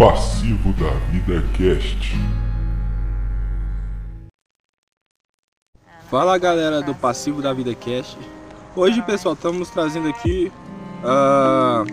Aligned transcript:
Passivo 0.00 0.72
da 0.82 0.88
Vida 1.10 1.44
Cast. 1.58 2.14
Fala 6.10 6.38
galera 6.38 6.80
do 6.80 6.94
Passivo 6.94 7.42
da 7.42 7.52
Vida 7.52 7.74
Cast. 7.74 8.16
Hoje, 8.74 9.02
pessoal, 9.02 9.34
estamos 9.34 9.68
trazendo 9.68 10.08
aqui 10.08 10.50
uh, 11.04 11.84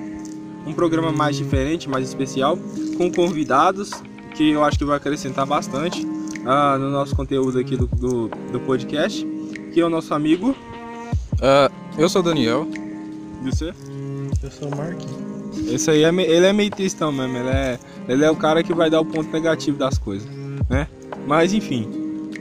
um 0.66 0.74
programa 0.74 1.12
mais 1.12 1.36
diferente, 1.36 1.90
mais 1.90 2.08
especial, 2.08 2.58
com 2.98 3.12
convidados 3.12 3.92
que 4.36 4.52
eu 4.52 4.64
acho 4.64 4.78
que 4.78 4.86
vai 4.86 4.96
acrescentar 4.96 5.46
bastante 5.46 6.06
uh, 6.06 6.80
no 6.80 6.90
nosso 6.90 7.14
conteúdo 7.14 7.60
aqui 7.60 7.76
do, 7.76 7.88
do, 7.88 8.30
do, 8.30 8.60
podcast, 8.62 9.28
que 9.74 9.82
é 9.82 9.86
o 9.86 9.90
nosso 9.90 10.14
amigo. 10.14 10.52
Uh, 11.34 11.70
eu 11.98 12.08
sou 12.08 12.22
o 12.22 12.24
Daniel. 12.24 12.66
E 13.44 13.52
você? 13.52 13.74
Eu 14.42 14.50
sou 14.50 14.70
o 14.70 14.78
Marquinhos. 14.78 15.28
Esse 15.66 15.90
aí, 15.90 16.04
é, 16.04 16.10
ele 16.10 16.46
é 16.46 16.54
meio 16.54 16.70
tristão 16.70 17.12
mesmo, 17.12 17.38
ele 17.38 17.50
é, 17.50 17.80
ele 18.08 18.24
é 18.24 18.32
o 18.32 18.36
cara 18.36 18.64
que 18.64 18.74
vai 18.74 18.90
dar 18.90 19.02
o 19.02 19.06
ponto 19.06 19.32
negativo 19.32 19.78
das 19.78 19.98
coisas, 19.98 20.28
né? 20.70 20.88
Mas 21.26 21.54
enfim, 21.54 21.88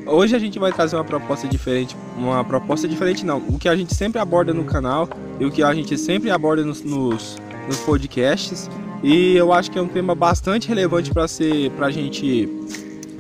hoje 0.06 0.36
a 0.36 0.38
gente 0.38 0.58
vai 0.58 0.72
trazer 0.72 0.96
uma 0.96 1.04
proposta 1.04 1.48
diferente, 1.48 1.96
uma 2.16 2.44
proposta 2.44 2.86
diferente 2.86 3.24
não, 3.24 3.38
o 3.38 3.58
que 3.58 3.68
a 3.68 3.76
gente 3.76 3.94
sempre 3.94 4.20
aborda 4.20 4.54
no 4.54 4.64
canal 4.64 5.08
e 5.40 5.44
o 5.44 5.50
que 5.50 5.62
a 5.62 5.74
gente 5.74 5.96
sempre 5.98 6.30
aborda 6.30 6.64
nos, 6.64 6.82
nos, 6.82 7.36
nos 7.68 7.78
podcasts 7.78 8.70
e 9.02 9.36
eu 9.36 9.52
acho 9.52 9.70
que 9.70 9.78
é 9.78 9.82
um 9.82 9.88
tema 9.88 10.14
bastante 10.14 10.68
relevante 10.68 11.12
para 11.12 11.28
ser, 11.28 11.70
pra 11.72 11.90
gente, 11.90 12.48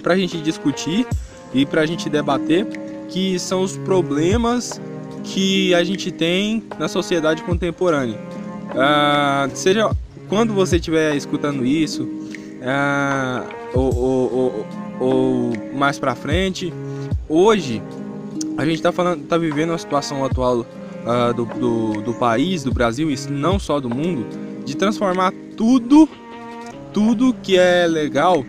pra 0.02 0.16
gente 0.16 0.38
discutir 0.38 1.06
e 1.54 1.66
pra 1.66 1.86
gente 1.86 2.08
debater, 2.08 2.66
que 3.08 3.38
são 3.38 3.62
os 3.62 3.76
problemas 3.76 4.80
que 5.22 5.74
a 5.74 5.84
gente 5.84 6.10
tem 6.10 6.64
na 6.78 6.88
sociedade 6.88 7.42
contemporânea. 7.42 8.18
Uh, 8.70 9.50
seja 9.54 9.90
quando 10.28 10.52
você 10.52 10.76
estiver 10.76 11.14
escutando 11.14 11.64
isso, 11.64 12.08
uh, 12.60 13.48
ou, 13.74 13.94
ou, 13.94 14.32
ou, 14.32 14.66
ou, 15.00 15.52
mais 15.74 15.98
para 15.98 16.14
frente, 16.14 16.72
hoje 17.28 17.82
a 18.56 18.64
gente 18.64 18.76
está 18.76 18.92
falando, 18.92 19.26
tá 19.26 19.36
vivendo 19.36 19.70
uma 19.70 19.78
situação 19.78 20.24
atual 20.24 20.60
uh, 20.60 21.34
do, 21.34 21.44
do, 21.44 22.02
do, 22.02 22.14
país, 22.14 22.62
do 22.62 22.72
Brasil 22.72 23.10
e 23.10 23.16
não 23.30 23.58
só 23.58 23.80
do 23.80 23.90
mundo, 23.90 24.26
de 24.64 24.76
transformar 24.76 25.32
tudo, 25.56 26.08
tudo 26.92 27.34
que 27.42 27.58
é 27.58 27.86
legal, 27.86 28.44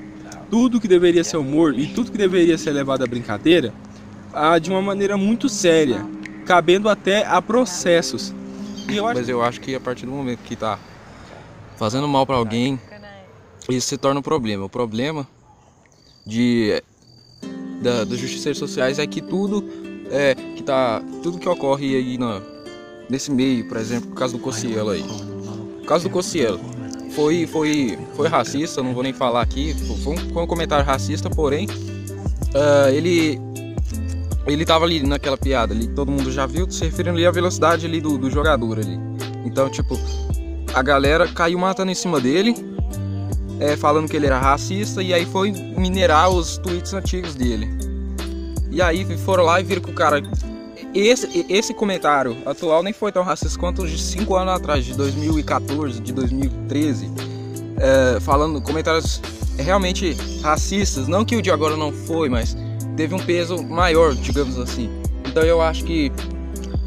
tudo 0.49 0.80
que 0.80 0.88
deveria 0.88 1.23
ser 1.23 1.38
humor 1.38 1.77
e 1.77 1.88
tudo 1.88 2.11
que 2.11 2.17
deveria 2.17 2.58
ser 2.58 2.71
levado 2.71 3.03
à 3.03 3.08
brincadeira, 3.08 3.73
de 4.61 4.69
uma 4.69 4.81
maneira 4.81 5.17
muito 5.17 5.49
séria, 5.49 6.05
cabendo 6.45 6.89
até 6.89 7.25
a 7.25 7.42
processos. 7.42 8.33
Eu 8.88 9.03
Mas 9.03 9.27
eu 9.27 9.42
acho 9.42 9.59
que 9.59 9.75
a 9.75 9.80
partir 9.80 10.05
do 10.05 10.11
momento 10.11 10.39
que 10.39 10.55
tá 10.55 10.80
fazendo 11.75 12.08
mal 12.08 12.25
para 12.25 12.36
alguém, 12.36 12.80
isso 13.70 13.88
se 13.88 13.98
torna 13.98 14.20
um 14.20 14.23
problema. 14.23 14.66
O 14.66 14.70
problema 14.70 15.28
de 16.26 16.82
da, 17.82 18.04
das 18.04 18.18
justiças 18.18 18.58
sociais 18.58 19.00
é 19.00 19.08
que 19.08 19.22
tudo 19.22 19.64
é 20.10 20.36
que 20.36 20.64
tá 20.64 21.02
tudo 21.22 21.38
que 21.38 21.48
ocorre 21.48 21.95
aí 21.95 22.18
na, 22.18 22.42
nesse 23.10 23.32
meio, 23.32 23.68
por 23.68 23.78
exemplo, 23.78 24.12
o 24.12 24.16
caso 24.16 24.38
do 24.38 24.40
Cocielo 24.44 24.90
aí. 24.90 25.06
O 25.82 25.86
caso 25.86 26.06
do 26.06 26.10
Cocielo 26.10 26.60
foi 27.12 27.45
foi 27.48 27.98
foi 28.16 28.28
racista, 28.28 28.82
não 28.82 28.94
vou 28.94 29.04
nem 29.04 29.14
falar 29.14 29.42
aqui, 29.42 29.73
foi 30.04 30.14
um, 30.14 30.18
foi 30.18 30.44
um 30.44 30.48
comentário 30.48 30.86
racista, 30.86 31.30
porém 31.30 31.68
uh, 31.68 32.90
ele 32.94 33.40
ele 34.48 34.66
tava 34.66 34.86
ali 34.86 35.04
naquela 35.04 35.38
piada 35.38 35.73
ali, 35.73 35.88
todo 35.90 36.10
mundo 36.10 36.32
já 36.32 36.45
viu, 36.45 36.70
se 36.72 36.86
referindo 36.86 37.18
ali 37.18 37.26
à 37.26 37.32
velocidade 37.32 37.86
ali 37.86 38.00
do, 38.00 38.18
do 38.18 38.30
jogador 38.30 38.80
ali. 38.80 38.98
Então, 39.44 39.70
tipo, 39.70 40.00
a 40.73 40.82
galera 40.82 41.28
caiu 41.28 41.60
matando 41.60 41.92
em 41.92 41.95
cima 41.95 42.20
dele, 42.20 42.56
é, 43.59 43.75
falando 43.75 44.09
que 44.09 44.16
ele 44.16 44.25
era 44.25 44.39
racista, 44.39 45.02
e 45.02 45.14
aí 45.14 45.26
foi 45.26 45.52
minerar 45.52 46.30
os 46.30 46.58
tweets 46.58 46.93
antigos 46.93 47.36
dele. 47.36 47.67
E 48.70 48.82
aí 48.82 49.05
foram 49.17 49.43
lá 49.43 49.59
e 49.59 49.64
viram 49.64 49.82
que 49.82 49.89
o 49.89 49.93
cara. 49.93 50.21
Esse, 50.93 51.45
esse 51.49 51.73
comentário 51.73 52.37
atual 52.45 52.82
nem 52.82 52.93
foi 52.93 53.11
tão 53.11 53.23
racista 53.23 53.59
quanto 53.59 53.83
os 53.83 53.92
de 53.92 53.99
5 53.99 54.36
anos 54.36 54.54
atrás, 54.54 54.86
de 54.86 54.93
2014, 54.93 55.99
de 55.99 56.14
2013. 56.14 57.11
É, 57.80 58.20
falando 58.20 58.61
comentários 58.61 59.21
realmente 59.58 60.15
racistas. 60.42 61.08
Não 61.08 61.26
que 61.26 61.36
o 61.36 61.42
de 61.42 61.52
agora 61.52 61.76
não 61.76 61.92
foi, 61.92 62.30
mas 62.30 62.55
teve 62.95 63.14
um 63.14 63.20
peso 63.20 63.61
maior, 63.64 64.14
digamos 64.15 64.58
assim. 64.59 64.89
Então 65.26 65.43
eu 65.43 65.61
acho 65.61 65.83
que 65.83 66.11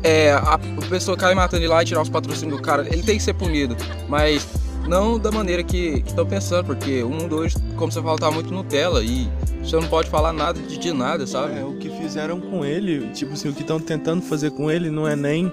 é, 0.03 0.33
a, 0.33 0.59
pessoa 0.89 1.17
cair 1.17 1.35
matando 1.35 1.63
ele 1.63 1.69
lá 1.69 1.83
e 1.83 1.87
tirar 1.87 2.03
os 2.03 2.09
patrocínios 2.09 2.57
do 2.57 2.63
cara, 2.63 2.87
ele 2.87 3.03
tem 3.03 3.17
que 3.17 3.23
ser 3.23 3.35
punido, 3.35 3.77
mas 4.09 4.49
não 4.91 5.21
da 5.21 5.31
maneira 5.31 5.63
que 5.63 6.03
estão 6.05 6.27
pensando, 6.27 6.67
porque 6.67 7.01
o 7.05 7.09
mundo 7.09 7.37
hoje, 7.37 7.55
como 7.77 7.93
você 7.93 8.03
fala, 8.03 8.19
tá 8.19 8.29
muito 8.29 8.53
Nutella 8.53 9.05
e 9.05 9.31
você 9.63 9.77
não 9.77 9.87
pode 9.87 10.11
falar 10.11 10.33
nada 10.33 10.61
de, 10.61 10.77
de 10.77 10.93
nada, 10.93 11.25
sabe? 11.29 11.61
É, 11.61 11.65
o 11.65 11.77
que 11.77 11.89
fizeram 11.89 12.41
com 12.41 12.65
ele, 12.65 13.09
tipo 13.13 13.35
assim, 13.35 13.49
o 13.49 13.53
que 13.53 13.61
estão 13.61 13.79
tentando 13.79 14.21
fazer 14.21 14.51
com 14.51 14.69
ele 14.69 14.91
não 14.91 15.07
é 15.07 15.15
nem 15.15 15.53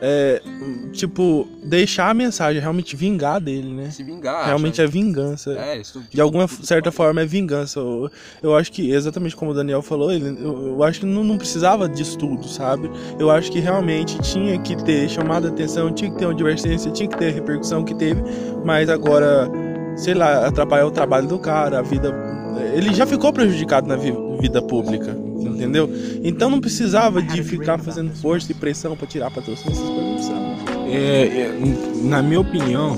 é, 0.00 0.40
tipo, 0.92 1.46
deixar 1.62 2.08
a 2.08 2.14
mensagem, 2.14 2.60
realmente 2.60 2.96
vingar 2.96 3.38
dele, 3.38 3.70
né? 3.70 3.90
Se 3.90 4.02
vingar. 4.02 4.46
Realmente 4.46 4.80
acha? 4.80 4.84
é 4.84 4.86
vingança. 4.86 5.52
É, 5.52 5.78
isso, 5.78 6.02
de 6.10 6.20
alguma 6.20 6.48
certa 6.48 6.90
forma 6.90 7.20
é 7.20 7.26
vingança. 7.26 7.80
Eu, 7.80 8.10
eu, 8.42 8.56
acho 8.56 8.72
que, 8.72 8.90
exatamente 8.90 9.36
como 9.36 9.50
o 9.50 9.54
Daniel 9.54 9.82
falou, 9.82 10.10
ele, 10.10 10.28
eu, 10.42 10.68
eu 10.68 10.82
acho 10.82 11.00
que 11.00 11.06
não, 11.06 11.22
não, 11.22 11.36
precisava 11.36 11.88
disso 11.88 12.16
tudo, 12.16 12.48
sabe? 12.48 12.90
Eu 13.18 13.30
acho 13.30 13.52
que 13.52 13.60
realmente 13.60 14.18
tinha 14.20 14.58
que 14.58 14.74
ter 14.84 15.08
chamado 15.10 15.46
a 15.46 15.50
atenção, 15.50 15.92
tinha 15.92 16.10
que 16.10 16.16
ter 16.16 16.24
uma 16.24 16.34
divergência, 16.34 16.90
tinha 16.90 17.08
que 17.08 17.18
ter 17.18 17.28
a 17.28 17.32
repercussão 17.32 17.84
que 17.84 17.94
teve, 17.94 18.22
mas 18.64 18.88
agora, 18.88 19.48
sei 19.96 20.14
lá, 20.14 20.46
atrapalhar 20.46 20.86
o 20.86 20.90
trabalho 20.90 21.28
do 21.28 21.38
cara, 21.38 21.78
a 21.78 21.82
vida. 21.82 22.14
Ele 22.74 22.94
já 22.94 23.06
ficou 23.06 23.32
prejudicado 23.32 23.86
na 23.86 23.96
vida 23.96 24.62
pública 24.62 25.29
entendeu? 25.60 25.90
Então 26.24 26.48
não 26.48 26.60
precisava 26.60 27.20
de 27.22 27.42
ficar 27.44 27.78
fazendo 27.78 28.10
força 28.16 28.50
e 28.50 28.54
pressão 28.54 28.96
para 28.96 29.06
tirar 29.06 29.30
patrocínio, 29.30 29.72
essas 29.72 29.88
coisas 29.88 30.04
não 30.04 30.14
precisava. 30.14 30.88
É, 30.88 31.22
é, 31.22 31.58
na 32.02 32.22
minha 32.22 32.40
opinião, 32.40 32.96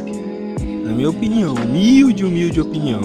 na 0.84 0.92
minha 0.92 1.10
opinião, 1.10 1.54
humilde, 1.54 2.24
humilde 2.24 2.60
opinião, 2.60 3.00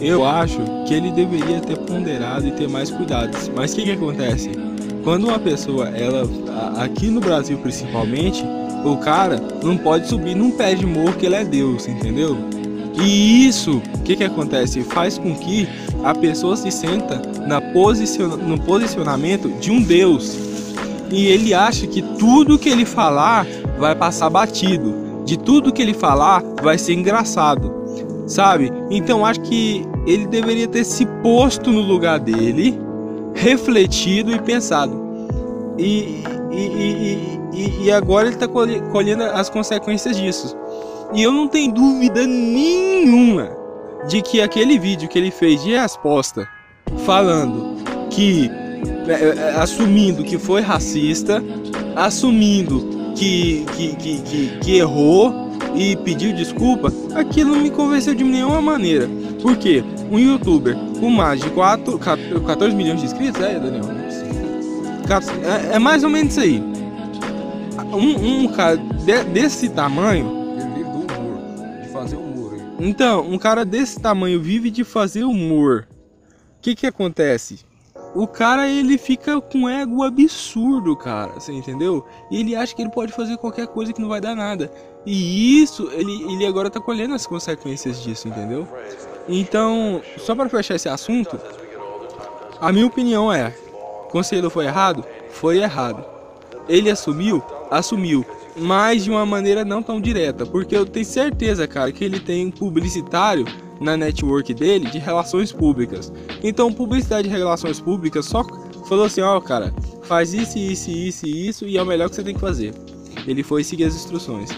eu 0.00 0.24
acho 0.24 0.58
que 0.86 0.94
ele 0.94 1.10
deveria 1.10 1.60
ter 1.60 1.76
ponderado 1.78 2.46
e 2.46 2.52
ter 2.52 2.68
mais 2.68 2.90
cuidados. 2.90 3.50
Mas 3.54 3.72
o 3.72 3.76
que, 3.76 3.84
que 3.84 3.92
acontece? 3.92 4.50
Quando 5.02 5.28
uma 5.28 5.38
pessoa, 5.38 5.88
ela, 5.88 6.28
aqui 6.76 7.08
no 7.08 7.20
Brasil 7.20 7.58
principalmente, 7.58 8.44
o 8.84 8.96
cara 8.98 9.40
não 9.62 9.76
pode 9.76 10.08
subir 10.08 10.34
num 10.34 10.50
pé 10.50 10.74
de 10.74 10.86
morro 10.86 11.14
que 11.14 11.26
ele 11.26 11.34
é 11.34 11.44
Deus, 11.44 11.86
entendeu? 11.86 12.36
E 13.02 13.46
isso, 13.46 13.78
o 13.94 14.02
que, 14.02 14.16
que 14.16 14.24
acontece? 14.24 14.82
Faz 14.82 15.16
com 15.16 15.34
que 15.34 15.66
a 16.04 16.14
pessoa 16.14 16.56
se 16.56 16.70
senta 16.70 17.20
na 17.46 17.60
posiciona, 17.60 18.36
no 18.36 18.58
posicionamento 18.60 19.48
de 19.60 19.70
um 19.70 19.82
Deus. 19.82 20.36
E 21.10 21.26
ele 21.26 21.52
acha 21.52 21.86
que 21.86 22.02
tudo 22.02 22.58
que 22.58 22.68
ele 22.68 22.84
falar 22.84 23.46
vai 23.78 23.94
passar 23.94 24.30
batido. 24.30 25.22
De 25.24 25.38
tudo 25.38 25.72
que 25.72 25.82
ele 25.82 25.94
falar 25.94 26.42
vai 26.62 26.78
ser 26.78 26.94
engraçado. 26.94 27.72
Sabe? 28.26 28.72
Então 28.90 29.26
acho 29.26 29.40
que 29.40 29.84
ele 30.06 30.26
deveria 30.26 30.68
ter 30.68 30.84
se 30.84 31.04
posto 31.22 31.70
no 31.70 31.80
lugar 31.80 32.18
dele, 32.20 32.78
refletido 33.34 34.32
e 34.32 34.40
pensado. 34.40 34.98
E, 35.76 36.22
e, 36.50 37.48
e, 37.52 37.84
e, 37.84 37.92
agora 37.92 38.26
ele 38.26 38.34
está 38.34 38.46
colhendo 38.46 39.24
as 39.24 39.48
consequências 39.48 40.16
disso. 40.16 40.56
E 41.12 41.22
eu 41.22 41.32
não 41.32 41.48
tenho 41.48 41.72
dúvida 41.72 42.26
nenhuma 42.26 43.59
de 44.08 44.22
que 44.22 44.40
aquele 44.40 44.78
vídeo 44.78 45.08
que 45.08 45.18
ele 45.18 45.30
fez 45.30 45.62
de 45.62 45.72
resposta 45.72 46.48
falando 47.04 47.76
que 48.10 48.50
é, 49.06 49.12
é, 49.12 49.56
assumindo 49.56 50.24
que 50.24 50.38
foi 50.38 50.60
racista, 50.60 51.42
assumindo 51.96 53.12
que, 53.16 53.64
que, 53.76 53.96
que, 53.96 54.22
que, 54.22 54.58
que 54.58 54.76
errou 54.76 55.50
e 55.74 55.96
pediu 55.96 56.32
desculpa, 56.32 56.92
aquilo 57.14 57.54
não 57.54 57.62
me 57.62 57.70
convenceu 57.70 58.14
de 58.14 58.24
nenhuma 58.24 58.60
maneira. 58.60 59.08
Por 59.42 59.56
quê? 59.56 59.84
Um 60.10 60.18
youtuber 60.18 60.76
com 60.98 61.08
mais 61.10 61.40
de 61.40 61.50
4, 61.50 61.98
14 61.98 62.74
milhões 62.74 63.00
de 63.00 63.06
inscritos, 63.06 63.40
é, 63.40 63.58
Daniel? 63.58 63.84
É, 65.72 65.76
é 65.76 65.78
mais 65.78 66.04
ou 66.04 66.10
menos 66.10 66.32
isso 66.32 66.40
aí. 66.40 66.62
Um, 67.92 68.44
um 68.44 68.48
cara 68.48 68.76
de, 68.76 69.24
desse 69.24 69.68
tamanho 69.68 70.40
então, 72.80 73.20
um 73.22 73.38
cara 73.38 73.64
desse 73.64 74.00
tamanho 74.00 74.40
vive 74.40 74.70
de 74.70 74.84
fazer 74.84 75.24
humor. 75.24 75.86
O 76.58 76.60
que 76.62 76.74
que 76.74 76.86
acontece? 76.86 77.60
O 78.14 78.26
cara 78.26 78.68
ele 78.68 78.98
fica 78.98 79.40
com 79.40 79.68
ego 79.68 80.02
absurdo, 80.02 80.96
cara, 80.96 81.32
você 81.34 81.52
entendeu? 81.52 82.04
E 82.30 82.40
ele 82.40 82.56
acha 82.56 82.74
que 82.74 82.82
ele 82.82 82.90
pode 82.90 83.12
fazer 83.12 83.36
qualquer 83.36 83.68
coisa 83.68 83.92
que 83.92 84.00
não 84.00 84.08
vai 84.08 84.20
dar 84.20 84.34
nada. 84.34 84.70
E 85.06 85.62
isso, 85.62 85.88
ele, 85.92 86.32
ele 86.32 86.44
agora 86.44 86.68
tá 86.68 86.80
colhendo 86.80 87.14
as 87.14 87.26
consequências 87.26 88.02
disso, 88.02 88.28
entendeu? 88.28 88.66
Então, 89.28 90.02
só 90.18 90.34
para 90.34 90.48
fechar 90.48 90.74
esse 90.74 90.88
assunto, 90.88 91.38
a 92.60 92.72
minha 92.72 92.86
opinião 92.86 93.32
é: 93.32 93.50
conselho 94.10 94.50
foi 94.50 94.66
errado? 94.66 95.04
Foi 95.30 95.58
errado. 95.58 96.04
Ele 96.68 96.90
assumiu? 96.90 97.42
Assumiu 97.70 98.24
mas 98.56 99.04
de 99.04 99.10
uma 99.10 99.24
maneira 99.24 99.64
não 99.64 99.82
tão 99.82 100.00
direta, 100.00 100.44
porque 100.44 100.76
eu 100.76 100.84
tenho 100.84 101.06
certeza, 101.06 101.66
cara, 101.66 101.92
que 101.92 102.04
ele 102.04 102.20
tem 102.20 102.46
um 102.46 102.50
publicitário 102.50 103.44
na 103.80 103.96
network 103.96 104.52
dele 104.52 104.90
de 104.90 104.98
relações 104.98 105.50
públicas. 105.52 106.12
Então, 106.42 106.72
publicidade 106.72 107.28
de 107.28 107.34
relações 107.34 107.80
públicas 107.80 108.26
só 108.26 108.44
falou 108.86 109.04
assim: 109.04 109.22
ó, 109.22 109.36
oh, 109.36 109.40
cara, 109.40 109.72
faz 110.02 110.34
isso, 110.34 110.58
isso, 110.58 110.90
isso 110.90 111.26
isso 111.26 111.66
e 111.66 111.78
é 111.78 111.82
o 111.82 111.86
melhor 111.86 112.10
que 112.10 112.16
você 112.16 112.22
tem 112.22 112.34
que 112.34 112.40
fazer. 112.40 112.74
Ele 113.26 113.42
foi 113.42 113.64
seguir 113.64 113.84
as 113.84 113.94
instruções. 113.94 114.50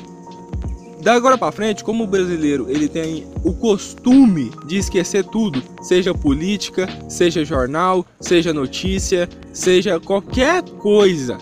Da 1.02 1.14
agora 1.14 1.36
para 1.36 1.50
frente, 1.50 1.82
como 1.82 2.04
o 2.04 2.06
brasileiro 2.06 2.66
ele 2.70 2.88
tem 2.88 3.26
o 3.42 3.52
costume 3.52 4.52
de 4.66 4.76
esquecer 4.76 5.24
tudo, 5.24 5.60
seja 5.82 6.14
política, 6.14 6.88
seja 7.08 7.44
jornal, 7.44 8.06
seja 8.20 8.54
notícia, 8.54 9.28
seja 9.52 9.98
qualquer 9.98 10.62
coisa, 10.62 11.38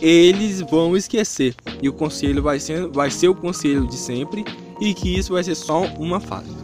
eles 0.00 0.60
vão 0.60 0.96
esquecer. 0.96 1.54
E 1.82 1.88
o 1.88 1.92
conselho 1.92 2.42
vai 2.42 2.58
ser, 2.58 2.86
vai 2.88 3.10
ser 3.10 3.28
o 3.28 3.34
conselho 3.34 3.86
de 3.86 3.96
sempre 3.96 4.44
e 4.80 4.92
que 4.94 5.16
isso 5.16 5.32
vai 5.32 5.42
ser 5.42 5.54
só 5.54 5.84
uma 5.98 6.20
fase. 6.20 6.54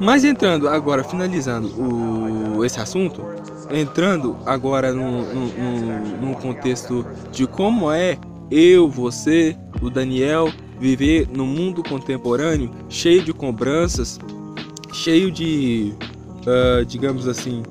Mas 0.00 0.24
entrando 0.24 0.68
agora, 0.68 1.02
finalizando 1.02 1.68
o, 1.68 2.64
esse 2.64 2.78
assunto, 2.78 3.24
entrando 3.70 4.36
agora 4.46 4.92
num, 4.92 5.22
num, 5.22 6.18
num 6.20 6.34
contexto 6.34 7.04
de 7.32 7.46
como 7.46 7.90
é 7.90 8.16
eu, 8.50 8.88
você, 8.88 9.56
o 9.82 9.90
Daniel, 9.90 10.50
viver 10.78 11.28
no 11.28 11.44
mundo 11.44 11.82
contemporâneo 11.82 12.70
cheio 12.88 13.22
de 13.22 13.32
cobranças, 13.32 14.18
cheio 14.92 15.30
de, 15.30 15.92
uh, 16.46 16.84
digamos 16.84 17.26
assim, 17.26 17.62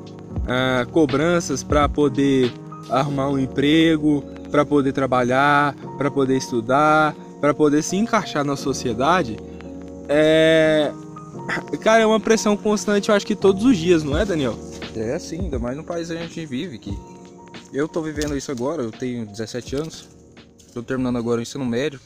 uh, 0.44 0.88
cobranças 0.92 1.64
para 1.64 1.88
poder 1.88 2.52
arrumar 2.90 3.30
um 3.30 3.40
emprego, 3.40 4.24
para 4.52 4.66
poder 4.66 4.94
trabalhar, 4.94 5.76
para 5.98 6.10
poder 6.10 6.38
estudar, 6.38 7.16
para 7.40 7.54
poder 7.54 7.84
se 7.84 7.96
encaixar 7.96 8.44
na 8.44 8.56
sociedade, 8.56 9.38
é. 10.10 10.92
Cara, 11.82 12.04
é 12.04 12.06
uma 12.06 12.20
pressão 12.20 12.58
constante, 12.58 13.10
eu 13.10 13.16
acho 13.16 13.26
que 13.26 13.36
todos 13.36 13.64
os 13.64 13.78
dias, 13.78 14.04
não 14.04 14.18
é, 14.18 14.26
Daniel? 14.26 14.58
É 14.96 15.18
sim, 15.20 15.42
ainda 15.42 15.60
mais 15.60 15.78
no 15.78 15.84
país 15.84 16.10
que 16.10 16.14
a 16.14 16.18
gente 16.18 16.46
vive, 16.46 16.78
que 16.78 16.98
eu 17.72 17.88
tô 17.88 18.02
vivendo 18.02 18.36
isso 18.36 18.52
agora, 18.52 18.82
eu 18.82 18.92
tenho 18.92 19.26
17 19.26 19.76
anos, 19.76 20.08
tô 20.74 20.82
terminando 20.82 21.18
agora 21.18 21.40
o 21.40 21.42
ensino 21.42 21.66
médio. 21.66 22.00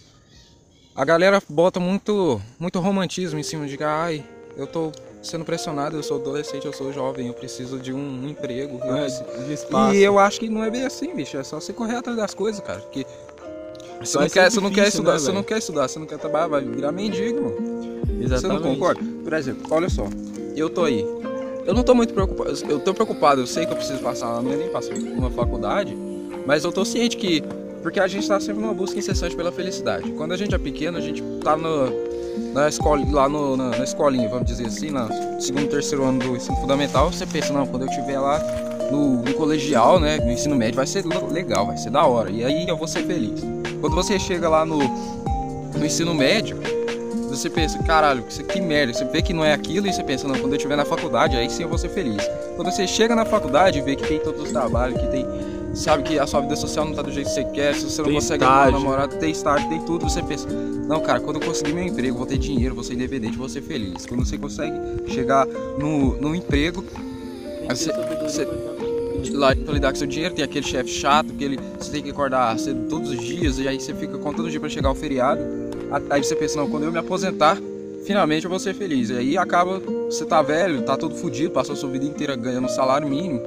A 0.96 1.06
galera 1.06 1.42
bota 1.50 1.80
muito, 1.80 2.42
muito 2.60 2.80
romantismo 2.80 3.40
em 3.40 3.44
cima 3.44 3.66
de 3.66 3.78
que, 3.78 3.84
ai, 3.84 4.24
eu 4.58 4.68
tô 4.68 4.92
sendo 5.22 5.46
pressionado, 5.46 5.96
eu 5.96 6.04
sou 6.04 6.18
adolescente, 6.18 6.66
eu 6.66 6.74
sou 6.74 6.92
jovem, 6.92 7.28
eu 7.28 7.34
preciso 7.34 7.80
de 7.80 7.94
um 7.94 8.28
emprego. 8.28 8.80
É, 8.84 9.08
de 9.46 9.54
espaço. 9.54 9.96
E 9.96 10.04
eu 10.04 10.18
acho 10.18 10.40
que 10.40 10.50
não 10.50 10.64
é 10.64 10.70
bem 10.70 10.86
assim, 10.86 11.14
bicho. 11.14 11.38
É 11.38 11.44
só 11.44 11.60
você 11.60 11.72
correr 11.72 11.96
atrás 11.96 12.18
das 12.18 12.34
coisas, 12.34 12.62
cara. 12.62 12.80
Porque 12.80 13.06
você 14.04 14.18
não, 14.18 14.30
quer, 14.30 14.52
você 14.52 14.60
não 14.60 14.72
quer 14.72 14.88
estudar, 14.88 15.14
né, 15.14 15.20
você 15.20 15.32
não 15.32 15.44
quer 15.44 15.58
estudar, 15.60 15.88
você 15.88 16.00
não 16.00 16.08
quer 16.08 16.18
trabalhar, 16.18 16.48
vai 16.48 16.64
virar 16.64 16.92
mendigo, 16.92 17.42
mano. 17.42 18.02
Exatamente. 18.20 18.42
Você 18.42 18.48
não 18.48 18.62
concorda? 18.62 19.02
Por 19.24 19.34
exemplo, 19.34 19.68
olha 19.70 19.90
só, 19.90 20.08
eu 20.56 20.70
tô 20.70 20.86
aí. 20.86 21.06
Eu 21.66 21.76
não 21.76 21.84
tô 21.84 21.94
muito 21.94 22.12
preocupado, 22.14 22.52
eu 22.68 22.80
tô 22.80 22.92
preocupado, 22.92 23.42
eu 23.42 23.48
sei 23.48 23.68
que 23.68 23.72
eu 23.72 23.78
preciso 23.78 24.00
passar, 24.00 24.42
não 24.42 24.52
é 24.52 24.56
nem 24.56 24.70
passar 24.70 24.96
uma 24.96 25.30
faculdade, 25.30 25.96
mas 26.46 26.64
eu 26.64 26.72
tô 26.72 26.84
ciente 26.84 27.16
que 27.16 27.44
porque 27.84 28.00
a 28.00 28.08
gente 28.08 28.24
está 28.24 28.40
sempre 28.40 28.62
numa 28.62 28.74
busca 28.74 28.98
incessante 28.98 29.36
pela 29.36 29.52
felicidade. 29.52 30.12
Quando 30.12 30.34
a 30.34 30.38
gente 30.38 30.54
é 30.54 30.58
pequeno, 30.58 30.98
a 30.98 31.02
gente 31.02 31.22
tá 31.44 31.58
no, 31.58 32.01
na 32.54 32.68
escola, 32.68 33.04
lá 33.10 33.30
no, 33.30 33.56
na, 33.56 33.70
na, 33.70 33.84
escolinha, 33.84 34.28
vamos 34.28 34.46
dizer 34.46 34.68
assim, 34.68 34.90
no 34.90 35.42
segundo, 35.42 35.68
terceiro 35.68 36.04
ano 36.04 36.20
do 36.20 36.36
ensino 36.36 36.58
fundamental, 36.58 37.12
você 37.12 37.26
pensa, 37.26 37.54
não, 37.54 37.66
quando 37.66 37.84
eu 37.84 37.90
estiver 37.90 38.20
lá 38.20 38.40
no, 38.92 39.22
no, 39.22 39.34
colegial, 39.34 40.00
né, 40.00 40.18
no 40.18 40.32
ensino 40.32 40.56
médio, 40.56 40.76
vai 40.76 40.88
ser 40.88 41.06
legal, 41.06 41.66
vai 41.66 41.78
ser 41.78 41.90
da 41.90 42.06
hora. 42.06 42.30
E 42.30 42.44
aí 42.44 42.68
eu 42.68 42.78
vou 42.78 42.88
ser 42.88 43.04
feliz. 43.04 43.42
Quando 43.80 43.96
você 43.96 44.20
chega 44.20 44.50
lá 44.50 44.66
no, 44.66 44.80
no 44.80 45.86
ensino 45.86 46.14
médio, 46.14 46.58
você 47.30 47.50
pensa, 47.50 47.80
caralho, 47.80 48.24
que 48.24 48.60
merda. 48.60 48.94
Você 48.94 49.06
vê 49.06 49.22
que 49.22 49.34
não 49.34 49.44
é 49.44 49.54
aquilo 49.54 49.88
e 49.88 49.94
você 49.94 50.04
pensa, 50.04 50.28
não, 50.28 50.36
quando 50.36 50.54
eu 50.54 50.58
estiver 50.58 50.76
na 50.76 50.86
faculdade, 50.86 51.38
aí 51.38 51.50
sim 51.50 51.64
eu 51.64 51.70
vou 51.70 51.78
ser 51.78 51.90
feliz. 51.90 52.22
Quando 52.56 52.70
você 52.70 52.86
chega 52.86 53.16
na 53.16 53.26
faculdade 53.26 53.80
e 53.80 53.82
vê 53.82 53.96
que 53.96 54.06
tem 54.06 54.20
todos 54.20 54.44
os 54.44 54.52
trabalhos, 54.52 55.00
que 55.00 55.08
tem 55.08 55.26
sabe 55.74 56.04
que 56.04 56.20
a 56.20 56.28
sua 56.28 56.42
vida 56.42 56.56
social 56.56 56.86
não 56.86 56.94
tá 56.94 57.02
do 57.02 57.12
jeito 57.12 57.28
que 57.28 57.34
você 57.34 57.44
quer, 57.46 57.76
se 57.76 57.90
você 57.90 58.02
não 58.02 58.06
tem 58.06 58.16
consegue 58.16 58.44
arrumar 58.44 58.68
um 58.68 58.72
namorado, 58.72 59.16
tem 59.18 59.32
estágio, 59.32 59.68
tem 59.70 59.80
tudo, 59.86 60.10
você 60.10 60.22
pensa, 60.22 60.48
não, 60.48 61.00
cara, 61.02 61.20
quando 61.20 61.42
eu 61.42 61.48
conseguir 61.48 61.74
meu 61.74 61.86
emprego, 61.86 62.18
vou 62.18 62.28
ter 62.28 62.38
dinheiro, 62.38 62.76
vou 62.76 62.84
ser 62.84 62.94
independente, 62.94 63.38
vou 63.38 63.48
ser 63.48 63.62
feliz. 63.62 64.06
Quando 64.06 64.26
você 64.26 64.38
consegue 64.38 64.76
chegar 65.08 65.48
no, 65.78 66.20
no 66.20 66.36
emprego, 66.36 66.84
você, 67.70 67.92
você 68.22 68.48
lá 69.30 69.56
pra 69.56 69.74
lidar 69.74 69.92
com 69.92 69.96
seu 69.96 70.08
dinheiro, 70.08 70.34
tem 70.34 70.44
aquele 70.44 70.66
chefe 70.66 70.90
chato, 70.90 71.34
que 71.34 71.44
ele, 71.44 71.60
você 71.80 71.92
tem 71.92 72.02
que 72.02 72.10
acordar 72.10 72.58
cedo 72.60 72.90
todos 72.90 73.12
os 73.12 73.20
dias, 73.20 73.60
e 73.60 73.68
aí 73.68 73.80
você 73.80 73.94
fica 73.94 74.18
contando 74.18 74.48
o 74.48 74.50
dia 74.50 74.60
para 74.60 74.70
chegar 74.70 74.92
o 74.92 74.96
feriado. 74.96 75.42
Aí 76.10 76.24
você 76.24 76.36
pensa, 76.36 76.58
não, 76.58 76.70
quando 76.70 76.84
eu 76.84 76.92
me 76.92 77.00
aposentar, 77.00 77.58
finalmente 78.06 78.46
eu 78.46 78.50
vou 78.50 78.60
ser 78.60 78.74
feliz. 78.74 79.10
E 79.10 79.18
aí 79.18 79.38
acaba, 79.38 79.80
você 80.06 80.26
tá 80.26 80.42
velho, 80.42 80.82
tá 80.82 80.98
todo 80.98 81.16
fodido, 81.16 81.52
passou 81.52 81.74
a 81.74 81.76
sua 81.76 81.90
vida 81.90 82.06
inteira 82.06 82.36
ganhando 82.36 82.66
um 82.66 82.70
salário 82.70 83.08
mínimo, 83.08 83.42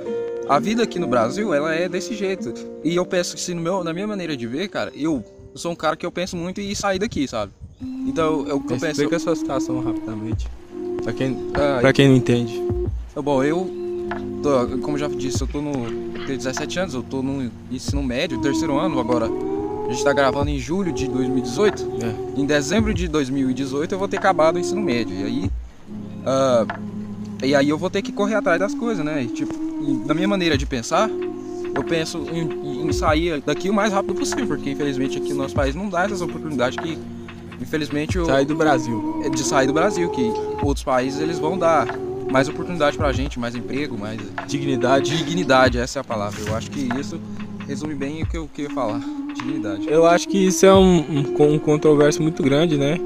a 0.48 0.58
vida 0.58 0.82
aqui 0.82 0.98
no 0.98 1.06
Brasil, 1.06 1.54
ela 1.54 1.74
é 1.74 1.88
desse 1.88 2.14
jeito. 2.14 2.52
E 2.82 2.94
eu 2.94 3.06
penso 3.06 3.34
que 3.34 3.40
se 3.40 3.54
no 3.54 3.60
meu, 3.60 3.82
na 3.82 3.92
minha 3.92 4.06
maneira 4.06 4.36
de 4.36 4.46
ver, 4.46 4.68
cara, 4.68 4.92
eu, 4.94 5.24
sou 5.54 5.72
um 5.72 5.76
cara 5.76 5.96
que 5.96 6.04
eu 6.04 6.12
penso 6.12 6.36
muito 6.36 6.60
em 6.60 6.74
sair 6.74 6.98
daqui, 6.98 7.26
sabe? 7.26 7.52
Então, 7.80 8.40
eu, 8.40 8.48
eu 8.48 8.60
penso... 8.60 8.86
Explica 8.86 9.16
a 9.16 9.20
sua 9.20 9.36
situação 9.36 9.80
rapidamente. 9.82 10.46
Pra 11.02 11.12
quem, 11.12 11.50
ah, 11.54 11.78
pra 11.80 11.92
quem 11.92 12.08
não 12.08 12.16
entende. 12.16 12.62
Bom, 13.14 13.42
eu, 13.42 13.70
tô, 14.42 14.78
como 14.78 14.98
já 14.98 15.08
disse, 15.08 15.40
eu 15.40 15.46
tô 15.46 15.60
no... 15.60 15.72
Tenho 16.26 16.38
17 16.38 16.78
anos, 16.78 16.94
eu 16.94 17.02
tô 17.02 17.22
no 17.22 17.50
ensino 17.70 18.02
médio, 18.02 18.40
terceiro 18.40 18.78
ano 18.78 18.98
agora. 18.98 19.26
A 19.26 19.92
gente 19.92 20.02
tá 20.02 20.12
gravando 20.12 20.50
em 20.50 20.58
julho 20.58 20.92
de 20.92 21.08
2018. 21.08 21.82
É. 22.36 22.40
Em 22.40 22.46
dezembro 22.46 22.94
de 22.94 23.06
2018 23.08 23.92
eu 23.92 23.98
vou 23.98 24.08
ter 24.08 24.16
acabado 24.18 24.56
o 24.56 24.58
ensino 24.58 24.80
médio. 24.80 25.14
E 25.14 25.22
aí... 25.22 25.50
Uh, 26.24 26.94
e 27.44 27.54
aí 27.54 27.68
eu 27.68 27.76
vou 27.76 27.90
ter 27.90 28.00
que 28.00 28.10
correr 28.10 28.34
atrás 28.34 28.58
das 28.58 28.74
coisas, 28.74 29.04
né? 29.04 29.22
E, 29.22 29.26
tipo, 29.26 29.54
da 30.06 30.14
minha 30.14 30.28
maneira 30.28 30.56
de 30.56 30.66
pensar, 30.66 31.08
eu 31.74 31.82
penso 31.82 32.26
em, 32.32 32.86
em, 32.86 32.92
sair 32.92 33.42
daqui 33.44 33.68
o 33.68 33.74
mais 33.74 33.92
rápido 33.92 34.14
possível, 34.14 34.46
porque 34.46 34.70
infelizmente 34.70 35.18
aqui 35.18 35.30
no 35.30 35.42
nosso 35.42 35.54
país 35.54 35.74
não 35.74 35.88
dá 35.88 36.04
essas 36.04 36.20
oportunidades 36.20 36.78
que, 36.78 36.98
infelizmente, 37.60 38.16
eu, 38.16 38.26
sair 38.26 38.46
do 38.46 38.54
Brasil, 38.54 39.22
é 39.24 39.28
de 39.28 39.42
sair 39.42 39.66
do 39.66 39.72
Brasil, 39.72 40.08
que 40.10 40.32
outros 40.62 40.84
países 40.84 41.20
eles 41.20 41.38
vão 41.38 41.58
dar 41.58 41.86
mais 42.30 42.48
oportunidade 42.48 42.96
pra 42.96 43.12
gente, 43.12 43.38
mais 43.38 43.54
emprego, 43.54 43.98
mais 43.98 44.20
dignidade. 44.46 45.16
Dignidade, 45.16 45.78
essa 45.78 45.98
é 45.98 46.00
a 46.00 46.04
palavra. 46.04 46.40
Eu 46.46 46.56
acho 46.56 46.70
que 46.70 46.88
isso 46.98 47.20
resume 47.66 47.94
bem 47.94 48.22
o 48.22 48.26
que 48.26 48.36
eu 48.36 48.48
queria 48.52 48.70
falar. 48.70 49.00
Dignidade. 49.34 49.88
Eu 49.88 50.06
acho 50.06 50.28
que 50.28 50.38
isso 50.38 50.64
é 50.64 50.74
um, 50.74 50.98
um, 50.98 51.54
um 51.54 51.58
controverso 51.58 52.22
muito 52.22 52.42
grande, 52.42 52.76
né? 52.76 52.98